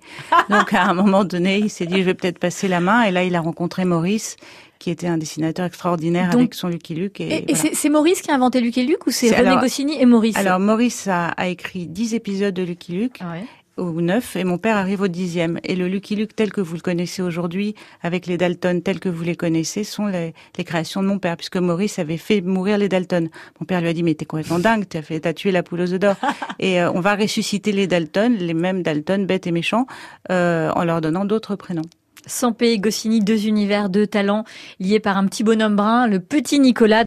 Donc 0.51 0.73
à 0.73 0.85
un 0.85 0.95
moment 0.95 1.25
donné, 1.25 1.59
il 1.59 1.71
s'est 1.71 1.87
dit 1.87 1.99
je 1.99 2.07
vais 2.07 2.15
peut-être 2.15 2.39
passer 2.39 2.69
la 2.69 2.81
main 2.81 3.03
et 3.03 3.11
là 3.11 3.25
il 3.25 3.35
a 3.35 3.41
rencontré 3.41 3.85
Maurice 3.85 4.37
qui 4.83 4.91
était 4.91 5.07
un 5.07 5.17
dessinateur 5.17 5.65
extraordinaire 5.65 6.31
Donc- 6.31 6.41
avec 6.41 6.55
son 6.55 6.67
Lucky 6.67 6.97
Luke. 6.97 7.21
Et, 7.21 7.29
Et, 7.29 7.51
et 7.53 7.55
voilà. 7.55 7.71
c'est 7.73 7.89
Maurice 7.89 8.21
qui 8.21 8.33
a 8.33 8.35
inventé 8.35 8.61
Lucky 8.61 8.85
Luke 8.85 9.07
ou 9.07 9.13
c'est 9.13 9.31
René 9.31 9.55
Goscinny 9.61 9.97
et 10.01 10.07
Maurice? 10.07 10.37
Alors 10.37 10.59
Maurice 10.59 11.07
a, 11.07 11.29
a 11.29 11.47
écrit 11.47 11.87
dix 11.87 12.15
épisodes 12.15 12.53
de 12.53 12.65
Lucky 12.65 12.91
Luke, 12.93 13.21
ouais. 13.23 13.45
ou 13.79 14.01
neuf, 14.01 14.35
et 14.35 14.43
mon 14.43 14.59
père 14.59 14.77
arrive 14.77 15.01
au 15.03 15.07
dixième. 15.07 15.61
Et 15.63 15.77
le 15.77 15.87
Lucky 15.87 16.17
Luke 16.17 16.35
tel 16.35 16.53
que 16.53 16.61
vous 16.61 16.75
le 16.75 16.81
connaissez 16.81 17.23
aujourd'hui, 17.23 17.77
avec 18.03 18.27
les 18.27 18.37
Dalton 18.37 18.83
tels 18.83 18.99
que 18.99 19.09
vous 19.09 19.23
les 19.23 19.37
connaissez, 19.37 19.85
sont 19.85 20.07
les, 20.07 20.35
les 20.59 20.65
créations 20.65 21.01
de 21.01 21.07
mon 21.07 21.21
père, 21.21 21.37
puisque 21.37 21.59
Maurice 21.59 22.01
avait 22.01 22.17
fait 22.17 22.41
mourir 22.41 22.77
les 22.77 22.89
Dalton. 22.89 23.29
Mon 23.61 23.67
père 23.67 23.81
lui 23.83 23.89
a 23.89 23.93
dit 23.93 24.03
mais 24.03 24.15
t'es 24.15 24.25
complètement 24.25 24.59
dingue, 24.59 24.85
t'as 24.89 25.03
fait, 25.03 25.33
tué 25.33 25.53
la 25.53 25.63
poule 25.63 25.83
aux 25.83 25.99
d'or. 25.99 26.17
et 26.59 26.81
euh, 26.81 26.91
on 26.93 26.99
va 26.99 27.15
ressusciter 27.15 27.71
les 27.71 27.87
Dalton, 27.87 28.35
les 28.37 28.55
mêmes 28.55 28.83
Dalton, 28.83 29.27
bêtes 29.27 29.47
et 29.47 29.53
méchants, 29.53 29.87
euh, 30.33 30.73
en 30.75 30.83
leur 30.83 31.01
donnant 31.01 31.25
d'autres 31.25 31.55
prénoms. 31.55 31.83
Sampé 32.27 32.73
et 32.73 32.79
Goscinny, 32.79 33.21
deux 33.21 33.47
univers, 33.47 33.89
deux 33.89 34.07
talents 34.07 34.45
liés 34.81 35.01
par 35.01 35.17
un 35.17 35.27
petit 35.27 35.45
bonhomme 35.45 35.77
brun, 35.77 36.07
le 36.07 36.21
petit 36.21 36.61
Nicolas. 36.61 37.05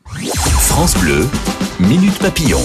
France 0.59 0.97
Bleu, 0.97 1.27
Minute 1.79 2.17
Papillon. 2.19 2.61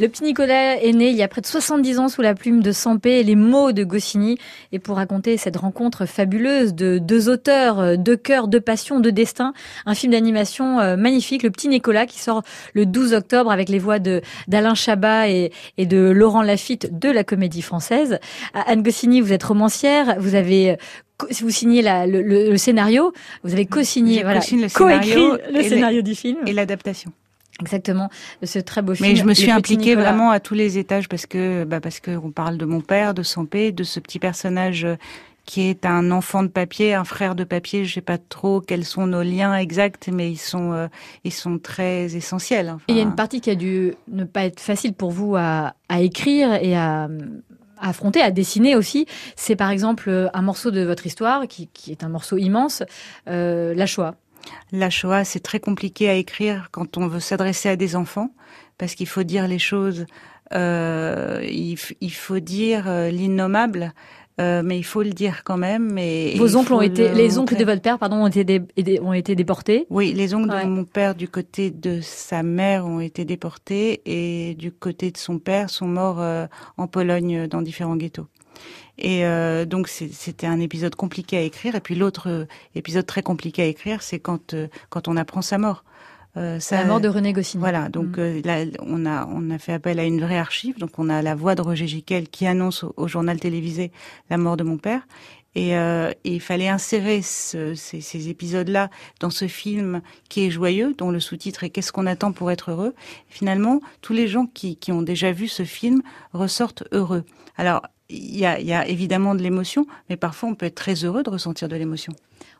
Le 0.00 0.08
petit 0.08 0.24
Nicolas 0.24 0.82
est 0.82 0.94
né 0.94 1.10
il 1.10 1.16
y 1.16 1.22
a 1.22 1.28
près 1.28 1.42
de 1.42 1.46
70 1.46 1.98
ans 1.98 2.08
sous 2.08 2.22
la 2.22 2.34
plume 2.34 2.62
de 2.62 2.72
Sampé 2.72 3.20
et 3.20 3.22
les 3.22 3.34
mots 3.34 3.72
de 3.72 3.84
Goscinny. 3.84 4.38
Et 4.72 4.78
pour 4.78 4.96
raconter 4.96 5.36
cette 5.36 5.58
rencontre 5.58 6.06
fabuleuse 6.06 6.74
de 6.74 6.96
deux 6.96 7.28
auteurs, 7.28 7.80
euh, 7.80 7.96
deux 7.96 8.16
cœurs, 8.16 8.48
deux 8.48 8.62
passions, 8.62 8.98
deux 9.00 9.12
destins, 9.12 9.52
un 9.84 9.94
film 9.94 10.12
d'animation 10.12 10.80
euh, 10.80 10.96
magnifique, 10.96 11.42
Le 11.42 11.50
petit 11.50 11.68
Nicolas, 11.68 12.06
qui 12.06 12.18
sort 12.18 12.42
le 12.72 12.86
12 12.86 13.12
octobre 13.12 13.50
avec 13.50 13.68
les 13.68 13.78
voix 13.78 13.98
de 13.98 14.22
d'Alain 14.48 14.74
Chabat 14.74 15.28
et, 15.28 15.52
et 15.76 15.84
de 15.84 15.98
Laurent 15.98 16.40
Lafitte 16.40 16.98
de 16.98 17.10
la 17.10 17.22
Comédie 17.22 17.60
Française. 17.60 18.20
Anne 18.54 18.82
Goscinny, 18.82 19.20
vous 19.20 19.34
êtes 19.34 19.44
romancière, 19.44 20.16
vous 20.18 20.34
avez 20.34 20.78
co- 21.20 21.26
vous 21.42 21.50
signez 21.50 21.82
la- 21.82 22.06
le, 22.06 22.22
le- 22.22 22.50
le 22.50 22.56
scénario, 22.56 23.12
vous 23.44 23.52
avez 23.52 23.66
co-signé, 23.66 24.22
voilà, 24.22 24.40
le 24.40 24.68
coécrit 24.72 25.08
scénario 25.10 25.38
le 25.52 25.62
scénario 25.62 26.02
du 26.02 26.14
film. 26.14 26.38
Et 26.46 26.52
l'adaptation. 26.52 27.12
Exactement, 27.60 28.08
de 28.40 28.46
ce 28.46 28.58
très 28.58 28.80
beau 28.80 28.94
film. 28.94 29.08
Mais 29.10 29.16
je 29.16 29.24
me 29.24 29.34
suis 29.34 29.50
impliquée 29.50 29.90
Nicolas. 29.90 30.02
vraiment 30.12 30.30
à 30.30 30.40
tous 30.40 30.54
les 30.54 30.78
étages 30.78 31.08
parce 31.08 31.26
que 31.26 31.64
bah 31.64 31.80
parce 31.80 32.00
que 32.00 32.10
on 32.16 32.30
parle 32.30 32.56
de 32.56 32.64
mon 32.64 32.80
père, 32.80 33.12
de 33.12 33.22
son 33.22 33.44
père, 33.44 33.72
de 33.74 33.84
ce 33.84 34.00
petit 34.00 34.18
personnage 34.18 34.86
euh, 34.86 34.96
qui 35.44 35.68
est 35.68 35.84
un 35.84 36.10
enfant 36.10 36.42
de 36.42 36.48
papier, 36.48 36.94
un 36.94 37.04
frère 37.04 37.34
de 37.34 37.44
papier. 37.44 37.84
Je 37.84 37.92
sais 37.92 38.00
pas 38.00 38.16
trop 38.16 38.62
quels 38.62 38.86
sont 38.86 39.06
nos 39.06 39.22
liens 39.22 39.54
exacts, 39.56 40.08
mais 40.10 40.30
ils 40.30 40.38
sont 40.38 40.72
euh, 40.72 40.86
ils 41.24 41.34
sont 41.34 41.58
très 41.58 42.16
essentiels. 42.16 42.70
Enfin, 42.70 42.84
il 42.88 42.96
y 42.96 43.00
a 43.00 43.02
une 43.02 43.14
partie 43.14 43.42
qui 43.42 43.50
a 43.50 43.54
dû 43.56 43.92
ne 44.08 44.24
pas 44.24 44.44
être 44.46 44.60
facile 44.60 44.94
pour 44.94 45.10
vous 45.10 45.36
à, 45.36 45.74
à 45.90 46.00
écrire 46.00 46.54
et 46.62 46.74
à 46.74 47.08
affronter, 47.80 48.20
à 48.20 48.30
dessiner 48.30 48.76
aussi. 48.76 49.06
C'est 49.36 49.56
par 49.56 49.70
exemple 49.70 50.30
un 50.32 50.42
morceau 50.42 50.70
de 50.70 50.82
votre 50.82 51.06
histoire 51.06 51.46
qui, 51.48 51.68
est 51.88 52.04
un 52.04 52.08
morceau 52.08 52.36
immense, 52.36 52.82
euh, 53.28 53.74
la 53.74 53.86
Shoah. 53.86 54.14
La 54.72 54.90
Shoah, 54.90 55.24
c'est 55.24 55.40
très 55.40 55.60
compliqué 55.60 56.08
à 56.08 56.14
écrire 56.14 56.68
quand 56.70 56.96
on 56.96 57.06
veut 57.06 57.20
s'adresser 57.20 57.68
à 57.68 57.76
des 57.76 57.96
enfants 57.96 58.30
parce 58.78 58.94
qu'il 58.94 59.08
faut 59.08 59.22
dire 59.22 59.46
les 59.46 59.58
choses. 59.58 60.06
Euh, 60.52 61.46
il, 61.48 61.76
faut 61.76 62.40
dire 62.40 62.88
euh, 62.88 63.10
l'innommable. 63.10 63.92
Euh, 64.40 64.62
mais 64.64 64.78
il 64.78 64.82
faut 64.84 65.02
le 65.02 65.10
dire 65.10 65.42
quand 65.44 65.56
même. 65.56 65.98
Et, 65.98 66.36
Vos 66.38 66.56
oncles 66.56 66.72
ont 66.72 66.80
été, 66.80 67.08
le 67.08 67.14
les 67.14 67.38
oncles 67.38 67.52
montrer. 67.54 67.64
de 67.64 67.70
votre 67.70 67.82
père, 67.82 67.98
pardon, 67.98 68.16
ont 68.16 68.26
été, 68.26 68.44
dé- 68.44 69.00
ont 69.00 69.12
été 69.12 69.34
déportés. 69.34 69.86
Oui, 69.90 70.12
les 70.12 70.34
oncles 70.34 70.50
Ouais. 70.50 70.64
de 70.64 70.70
mon 70.70 70.84
père 70.84 71.14
du 71.14 71.28
côté 71.28 71.70
de 71.70 72.00
sa 72.00 72.42
mère 72.42 72.86
ont 72.86 73.00
été 73.00 73.24
déportés 73.24 74.00
et 74.06 74.54
du 74.54 74.72
côté 74.72 75.10
de 75.10 75.16
son 75.18 75.38
père 75.38 75.68
sont 75.70 75.86
morts 75.88 76.20
euh, 76.20 76.46
en 76.78 76.86
Pologne 76.86 77.46
dans 77.48 77.60
différents 77.62 77.96
ghettos. 77.96 78.26
Et 78.98 79.24
euh, 79.24 79.64
donc 79.64 79.88
c'était 79.88 80.46
un 80.46 80.60
épisode 80.60 80.94
compliqué 80.94 81.36
à 81.38 81.40
écrire. 81.42 81.74
Et 81.74 81.80
puis 81.80 81.94
l'autre 81.94 82.28
euh, 82.28 82.44
épisode 82.74 83.06
très 83.06 83.22
compliqué 83.22 83.62
à 83.62 83.66
écrire, 83.66 84.02
c'est 84.02 84.18
quand 84.18 84.52
euh, 84.54 84.68
quand 84.90 85.08
on 85.08 85.16
apprend 85.16 85.42
sa 85.42 85.58
mort. 85.58 85.84
Euh, 86.36 86.60
ça, 86.60 86.76
la 86.76 86.84
mort 86.84 87.00
de 87.00 87.08
René 87.08 87.32
Goscinny. 87.32 87.60
voilà, 87.60 87.88
donc 87.88 88.16
Mm. 88.16 88.20
euh, 88.20 88.40
là, 88.44 88.64
on 88.80 89.04
a 89.04 89.26
on 89.26 89.50
a 89.50 89.58
fait 89.58 89.72
appel 89.72 89.98
à 89.98 90.04
une 90.04 90.20
vraie 90.20 90.38
archive. 90.38 90.78
Donc 90.78 90.98
on 90.98 91.08
a 91.08 91.22
la 91.22 91.34
voix 91.34 91.54
de 91.56 91.62
Roger 91.62 91.86
Giquel 91.88 92.28
qui 92.28 92.46
annonce 92.46 92.84
au, 92.84 92.94
au 92.96 93.08
journal 93.08 93.40
télévisé 93.40 93.90
la 94.30 94.38
mort 94.38 94.56
de 94.56 94.62
mon 94.64 94.78
père. 94.78 95.02
Et, 95.56 95.76
euh, 95.76 96.12
et 96.22 96.34
il 96.34 96.40
fallait 96.40 96.68
insérer 96.68 97.22
ce- 97.22 97.74
ces, 97.74 98.00
ces 98.00 98.28
épisodes-là 98.28 98.88
dans 99.18 99.30
ce 99.30 99.48
film 99.48 100.00
qui 100.28 100.46
est 100.46 100.50
joyeux, 100.50 100.94
dont 100.96 101.10
le 101.10 101.18
sous-titre 101.18 101.64
est 101.64 101.70
Qu'est-ce 101.70 101.90
qu'on 101.90 102.06
attend 102.06 102.30
pour 102.30 102.52
être 102.52 102.70
heureux? 102.70 102.94
Finalement, 103.28 103.80
tous 104.00 104.12
les 104.12 104.28
gens 104.28 104.46
qui, 104.46 104.76
qui 104.76 104.92
ont 104.92 105.02
déjà 105.02 105.32
vu 105.32 105.48
ce 105.48 105.64
film 105.64 106.02
ressortent 106.32 106.84
heureux. 106.92 107.24
Alors, 107.56 107.82
il 108.08 108.36
y 108.38 108.46
a, 108.46 108.60
il 108.60 108.66
y 108.66 108.72
a 108.72 108.86
évidemment 108.86 109.34
de 109.34 109.42
l'émotion, 109.42 109.86
mais 110.08 110.16
parfois 110.16 110.48
on 110.50 110.54
peut 110.54 110.66
être 110.66 110.76
très 110.76 111.04
heureux 111.04 111.24
de 111.24 111.30
ressentir 111.30 111.68
de 111.68 111.74
l'émotion. 111.74 112.12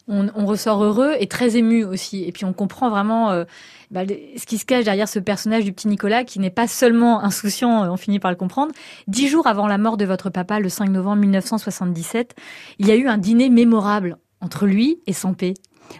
On, 0.09 0.29
on 0.35 0.47
ressort 0.47 0.83
heureux 0.83 1.15
et 1.19 1.27
très 1.27 1.57
ému 1.57 1.85
aussi. 1.85 2.25
Et 2.25 2.33
puis 2.33 2.45
on 2.45 2.53
comprend 2.53 2.91
vraiment 2.91 3.31
euh, 3.31 3.45
bah, 3.91 4.03
ce 4.07 4.47
qui 4.47 4.59
se 4.59 4.65
cache 4.65 4.85
derrière 4.85 5.09
ce 5.09 5.19
personnage 5.19 5.65
du 5.65 5.73
petit 5.73 5.89
Nicolas 5.89 6.25
qui 6.25 6.39
n'est 6.39 6.51
pas 6.51 6.69
seulement 6.69 7.23
insouciant, 7.23 7.85
euh, 7.85 7.89
on 7.89 7.97
finit 7.97 8.19
par 8.19 8.31
le 8.31 8.37
comprendre. 8.37 8.73
Dix 9.09 9.29
jours 9.29 9.47
avant 9.47 9.67
la 9.67 9.79
mort 9.79 9.97
de 9.97 10.05
votre 10.05 10.31
papa, 10.31 10.61
le 10.61 10.69
5 10.69 10.89
novembre 10.89 11.23
1977, 11.23 12.35
il 12.79 12.87
y 12.87 12.91
a 12.91 12.97
eu 12.97 13.09
un 13.09 13.19
dîner 13.19 13.51
mémorable 13.51 14.19
entre 14.41 14.67
lui 14.67 15.01
et 15.07 15.13
Sampé. 15.13 15.55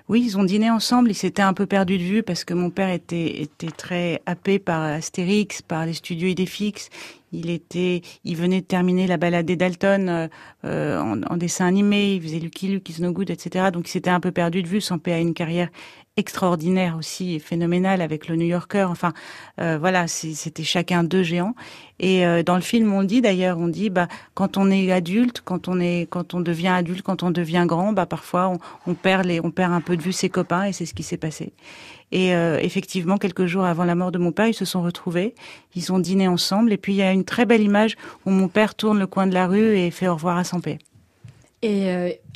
Oui, 0.09 0.23
ils 0.25 0.39
ont 0.39 0.45
dîné 0.45 0.71
ensemble. 0.71 1.11
Ils 1.11 1.15
s'étaient 1.15 1.43
un 1.43 1.53
peu 1.53 1.67
perdus 1.67 1.99
de 1.99 2.03
vue 2.03 2.23
parce 2.23 2.45
que 2.45 2.55
mon 2.55 2.71
père 2.71 2.91
était, 2.91 3.43
était 3.43 3.71
très 3.71 4.23
happé 4.27 4.59
par 4.59 4.83
Astérix, 4.83 5.63
par 5.63 5.87
les 5.87 5.95
studios 5.95 6.29
Idéfix. 6.29 6.89
Il 7.33 7.49
était, 7.49 8.03
il 8.25 8.37
venait 8.37 8.61
de 8.61 8.67
terminer 8.67 9.07
la 9.07 9.17
balade 9.17 9.47
des 9.47 9.55
Dalton 9.55 10.09
euh, 10.09 10.29
euh, 10.65 11.01
en, 11.01 11.37
dessin 11.37 11.67
animé. 11.67 12.15
Il 12.15 12.23
faisait 12.23 12.41
Lucky 12.41 12.69
Luke, 12.69 12.89
Is 12.89 13.01
No 13.01 13.13
Good, 13.13 13.31
etc. 13.31 13.67
Donc 13.73 13.89
il 13.89 13.91
s'était 13.91 14.11
un 14.11 14.21
peu 14.21 14.33
perdu 14.33 14.63
de 14.63 14.69
vue. 14.69 14.81
Son 14.81 14.99
père 14.99 15.17
a 15.17 15.21
une 15.21 15.35
carrière 15.35 15.69
extraordinaire 16.17 16.97
aussi, 16.99 17.35
et 17.35 17.39
phénoménale 17.39 18.03
avec 18.03 18.29
le 18.29 18.37
New 18.37 18.47
Yorker. 18.47 18.87
Enfin, 18.91 19.13
euh, 19.61 19.79
voilà, 19.79 20.07
c'était 20.09 20.65
chacun 20.65 21.05
deux 21.05 21.23
géants. 21.23 21.55
Et 21.99 22.27
euh, 22.27 22.43
dans 22.43 22.57
le 22.57 22.61
film, 22.61 22.93
on 22.93 23.05
dit 23.05 23.21
d'ailleurs, 23.21 23.59
on 23.59 23.69
dit, 23.69 23.91
bah, 23.91 24.09
quand 24.35 24.57
on 24.57 24.71
est 24.71 24.91
adulte, 24.91 25.41
quand 25.45 25.69
on 25.69 25.81
est, 25.81 26.07
quand 26.11 26.35
on 26.35 26.41
devient 26.41 26.69
adulte, 26.69 27.03
quand 27.03 27.23
on 27.23 27.31
devient 27.31 27.65
grand, 27.67 27.93
bah, 27.93 28.07
parfois 28.07 28.49
on, 28.49 28.59
on 28.91 28.95
perd 28.95 29.25
les, 29.25 29.41
on 29.41 29.51
perd 29.51 29.73
un 29.73 29.81
peu 29.81 29.97
de 29.97 30.03
vue 30.03 30.13
ses 30.13 30.29
copains, 30.29 30.65
et 30.65 30.73
c'est 30.73 30.87
ce 30.87 30.95
qui 30.95 31.03
s'est 31.03 31.17
passé. 31.17 31.53
Et 32.13 32.35
euh, 32.35 32.59
effectivement, 32.61 33.17
quelques 33.17 33.47
jours 33.47 33.65
avant 33.65 33.85
la 33.85 33.95
mort 33.95 34.11
de 34.11 34.19
mon 34.19 34.33
père, 34.33 34.49
ils 34.49 34.55
se 34.55 34.65
sont 34.65 34.83
retrouvés, 34.83 35.35
ils 35.77 35.93
ont 35.93 36.01
dîné 36.01 36.27
ensemble, 36.27 36.73
et 36.73 36.77
puis 36.77 36.93
il 36.93 36.97
y 36.97 37.03
a 37.03 37.13
une 37.13 37.25
très 37.25 37.47
belle 37.47 37.63
image 37.63 37.97
où 38.27 38.31
mon 38.31 38.49
père 38.49 38.75
tourne 38.75 38.99
le 38.99 39.07
coin 39.07 39.27
de 39.27 39.35
la 39.35 39.47
rue 39.47 39.79
et 39.79 39.91
fait 39.91 40.09
au 40.09 40.15
revoir 40.15 40.37
à 40.37 40.61
père. 40.61 40.79
Et 41.63 41.91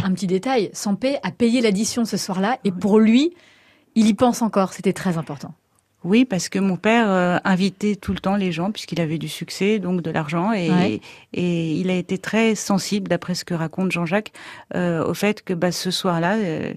un 0.04 0.12
petit 0.12 0.26
détail, 0.26 0.70
Sampé 0.74 1.16
a 1.22 1.30
payé 1.30 1.62
l'addition 1.62 2.04
ce 2.04 2.18
soir-là 2.18 2.58
et 2.62 2.70
pour 2.70 2.98
lui, 2.98 3.32
il 3.94 4.06
y 4.06 4.14
pense 4.14 4.42
encore. 4.42 4.72
C'était 4.72 4.92
très 4.92 5.18
important. 5.18 5.52
Oui, 6.06 6.26
parce 6.26 6.50
que 6.50 6.58
mon 6.58 6.76
père 6.76 7.06
euh, 7.08 7.38
invitait 7.44 7.96
tout 7.96 8.12
le 8.12 8.18
temps 8.18 8.36
les 8.36 8.52
gens, 8.52 8.70
puisqu'il 8.70 9.00
avait 9.00 9.16
du 9.16 9.30
succès, 9.30 9.78
donc 9.78 10.02
de 10.02 10.10
l'argent, 10.10 10.52
et, 10.52 10.70
Ouais. 10.70 11.00
et 11.32 11.72
il 11.76 11.88
a 11.88 11.94
été 11.94 12.18
très 12.18 12.54
sensible, 12.54 13.08
d'après 13.08 13.34
ce 13.34 13.46
que 13.46 13.54
raconte 13.54 13.90
Jean-Jacques, 13.90 14.32
euh, 14.74 15.02
au 15.06 15.14
fait 15.14 15.42
que 15.42 15.54
bah, 15.54 15.72
ce 15.72 15.90
soir-là, 15.90 16.34
euh, 16.36 16.74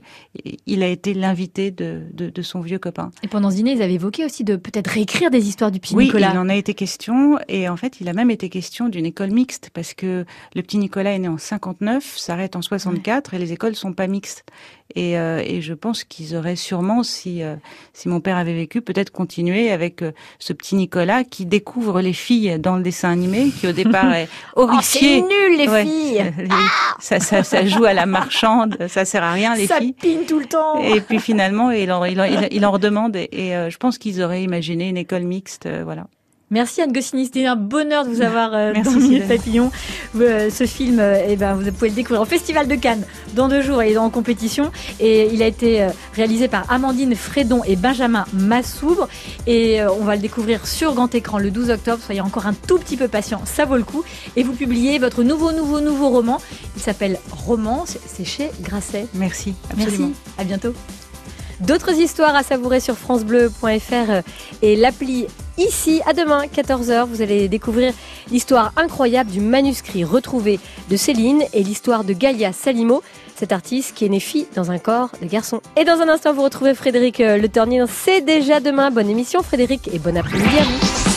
il 0.65 0.82
a 0.82 0.88
été 0.88 1.13
l'invité 1.13 1.71
de, 1.71 2.03
de, 2.13 2.30
de 2.30 2.41
son 2.41 2.62
vieux 2.62 2.80
copain. 2.80 3.12
Et 3.21 3.27
pendant 3.27 3.51
ce 3.51 3.58
dîner, 3.58 3.73
ils 3.73 3.82
avaient 3.82 3.95
évoqué 3.95 4.23
aussi 4.23 4.45
de 4.45 4.56
peut-être 4.56 4.88
réécrire 4.88 5.30
des 5.30 5.49
histoires 5.49 5.71
du 5.71 5.82
petit 5.82 5.93
oui, 5.93 6.06
Nicolas. 6.06 6.32
il 6.34 6.38
en 6.38 6.47
a 6.47 6.56
été 6.56 6.73
question, 6.73 7.38
et 7.49 7.67
en 7.67 7.75
fait, 7.75 7.99
il 7.99 8.08
a 8.08 8.13
même 8.13 8.32
été 8.32 8.47
question 8.47 8.88
d'une 8.88 9.06
école 9.06 9.32
mixte, 9.32 9.71
parce 9.73 9.93
que 9.93 10.23
le 10.56 10.62
petit 10.62 10.77
Nicolas 10.77 11.12
est 11.13 11.19
né 11.19 11.27
en 11.27 11.38
59, 11.38 12.17
s'arrête 12.17 12.56
en 12.56 12.62
64, 12.62 13.34
et 13.34 13.39
les 13.39 13.51
écoles 13.51 13.75
sont 13.75 13.91
pas 13.91 14.08
mixtes. 14.08 14.45
Et, 14.95 15.17
euh, 15.19 15.41
et 15.45 15.62
je 15.62 15.73
pense 15.73 16.04
qu'ils 16.04 16.36
auraient 16.36 16.56
sûrement, 16.56 17.04
si, 17.04 17.43
euh, 17.43 17.56
si 17.93 18.08
mon 18.10 18.19
père 18.21 18.38
avait 18.38 18.54
vécu, 18.56 18.82
peut-être 18.82 19.12
continué 19.12 19.69
avec 19.71 20.02
euh, 20.02 20.12
ce 20.39 20.54
petit 20.54 20.76
Nicolas 20.76 21.23
qui 21.23 21.45
découvre 21.45 22.00
les 22.02 22.13
filles 22.13 22.58
dans 22.60 22.78
le 22.78 22.84
dessin 22.84 23.10
animé, 23.12 23.50
qui 23.50 23.67
au 23.67 23.73
départ 23.73 24.13
est 24.13 24.30
horrifié. 24.56 25.21
Oh, 25.21 25.28
c'est 25.30 25.50
nul 25.50 25.58
les 25.58 25.67
Ouais. 25.67 25.84
filles. 25.84 26.23
Les- 26.38 26.47
ça, 27.00 27.19
ça, 27.19 27.43
ça 27.43 27.65
joue 27.65 27.86
à 27.86 27.93
la 27.93 28.06
marchande, 28.06 28.78
ça 28.88 29.06
sert 29.06 29.23
à 29.23 29.32
rien 29.34 29.56
les 29.56 29.67
Ça 29.67 29.78
filles. 29.80 29.93
pine 29.93 30.26
tout 30.28 30.39
le 30.39 30.45
temps. 30.45 30.82
Et 30.82 31.02
puis 31.02 31.19
finalement, 31.19 31.69
il 31.71 31.91
en, 31.91 32.04
il 32.06 32.19
en, 32.21 32.23
il 32.23 32.38
en- 32.38 32.47
il 32.50 32.65
en 32.65 32.71
redemande 32.71 33.15
et, 33.15 33.30
et, 33.32 33.56
euh, 33.56 33.69
je 33.69 33.78
pense 33.78 33.97
qu'ils 33.97 34.21
auraient 34.23 34.41
imaginé 34.43 34.88
une 34.89 34.97
école 34.97 35.23
mixte, 35.23 35.65
euh, 35.65 35.82
voilà. 35.84 36.08
Merci 36.49 36.81
Anne 36.81 36.93
Goscinny, 36.93 37.25
c'était 37.25 37.45
un 37.45 37.57
bonheur 37.57 38.05
de 38.05 38.10
vous 38.10 38.21
avoir 38.21 38.53
euh, 38.53 38.71
Merci, 38.73 38.93
dans 38.93 38.99
Minute. 39.01 39.27
Papillon. 39.27 39.71
Euh, 40.15 40.49
ce 40.49 40.65
film, 40.65 40.99
euh, 40.99 41.21
eh 41.27 41.36
ben, 41.36 41.55
vous 41.55 41.71
pouvez 41.73 41.89
le 41.89 41.95
découvrir 41.95 42.21
au 42.21 42.25
Festival 42.25 42.67
de 42.67 42.75
Cannes 42.75 43.03
dans 43.36 43.49
deux 43.49 43.62
jours 43.62 43.81
et 43.81 43.91
est 43.91 43.97
en 43.97 44.10
compétition. 44.10 44.71
Et 45.01 45.27
il 45.33 45.43
a 45.43 45.47
été 45.47 45.83
euh, 45.83 45.89
réalisé 46.13 46.47
par 46.47 46.71
Amandine 46.71 47.15
Fredon 47.15 47.63
et 47.65 47.75
Benjamin 47.75 48.25
Massoubre. 48.31 49.10
Et 49.45 49.81
euh, 49.81 49.91
on 49.91 50.05
va 50.05 50.15
le 50.15 50.21
découvrir 50.21 50.65
sur 50.65 50.93
grand 50.93 51.13
écran 51.13 51.38
le 51.38 51.51
12 51.51 51.69
octobre. 51.69 52.01
Soyez 52.01 52.21
encore 52.21 52.47
un 52.47 52.53
tout 52.53 52.79
petit 52.79 52.95
peu 52.95 53.10
patient, 53.10 53.41
ça 53.43 53.65
vaut 53.65 53.77
le 53.77 53.83
coup. 53.83 54.03
Et 54.38 54.43
vous 54.43 54.53
publiez 54.53 54.99
votre 54.99 55.23
nouveau, 55.23 55.51
nouveau, 55.51 55.81
nouveau 55.81 56.10
roman. 56.10 56.39
Il 56.77 56.81
s'appelle 56.81 57.19
Romance, 57.29 57.97
c'est 58.05 58.25
chez 58.25 58.51
Grasset. 58.62 59.07
Merci, 59.15 59.53
absolument. 59.69 60.07
Merci, 60.07 60.13
à 60.38 60.43
bientôt. 60.45 60.73
D'autres 61.60 61.93
histoires 61.93 62.36
à 62.36 62.43
savourer 62.43 62.79
sur 62.79 62.95
francebleu.fr 62.95 64.21
et 64.62 64.75
l'appli 64.75 65.25
ici. 65.57 66.01
À 66.05 66.13
demain, 66.13 66.45
14h, 66.45 67.05
vous 67.05 67.21
allez 67.21 67.47
découvrir 67.47 67.93
l'histoire 68.31 68.73
incroyable 68.75 69.31
du 69.31 69.39
manuscrit 69.39 70.03
retrouvé 70.03 70.59
de 70.89 70.97
Céline 70.97 71.43
et 71.53 71.63
l'histoire 71.63 72.03
de 72.03 72.13
Galia 72.13 72.53
Salimo, 72.53 73.03
cette 73.35 73.51
artiste 73.51 73.95
qui 73.95 74.05
est 74.05 74.09
née 74.09 74.19
fille 74.19 74.47
dans 74.55 74.71
un 74.71 74.79
corps 74.79 75.11
de 75.21 75.27
garçon. 75.27 75.61
Et 75.75 75.85
dans 75.85 75.99
un 76.01 76.09
instant, 76.09 76.33
vous 76.33 76.43
retrouvez 76.43 76.73
Frédéric 76.73 77.19
euh, 77.19 77.37
Le 77.37 77.49
Tornier. 77.49 77.83
C'est 77.87 78.21
déjà 78.21 78.59
demain. 78.59 78.91
Bonne 78.91 79.09
émission, 79.09 79.43
Frédéric, 79.43 79.89
et 79.93 79.99
bon 79.99 80.15
après-midi 80.17 80.57
à 80.59 80.63
vous. 80.63 81.16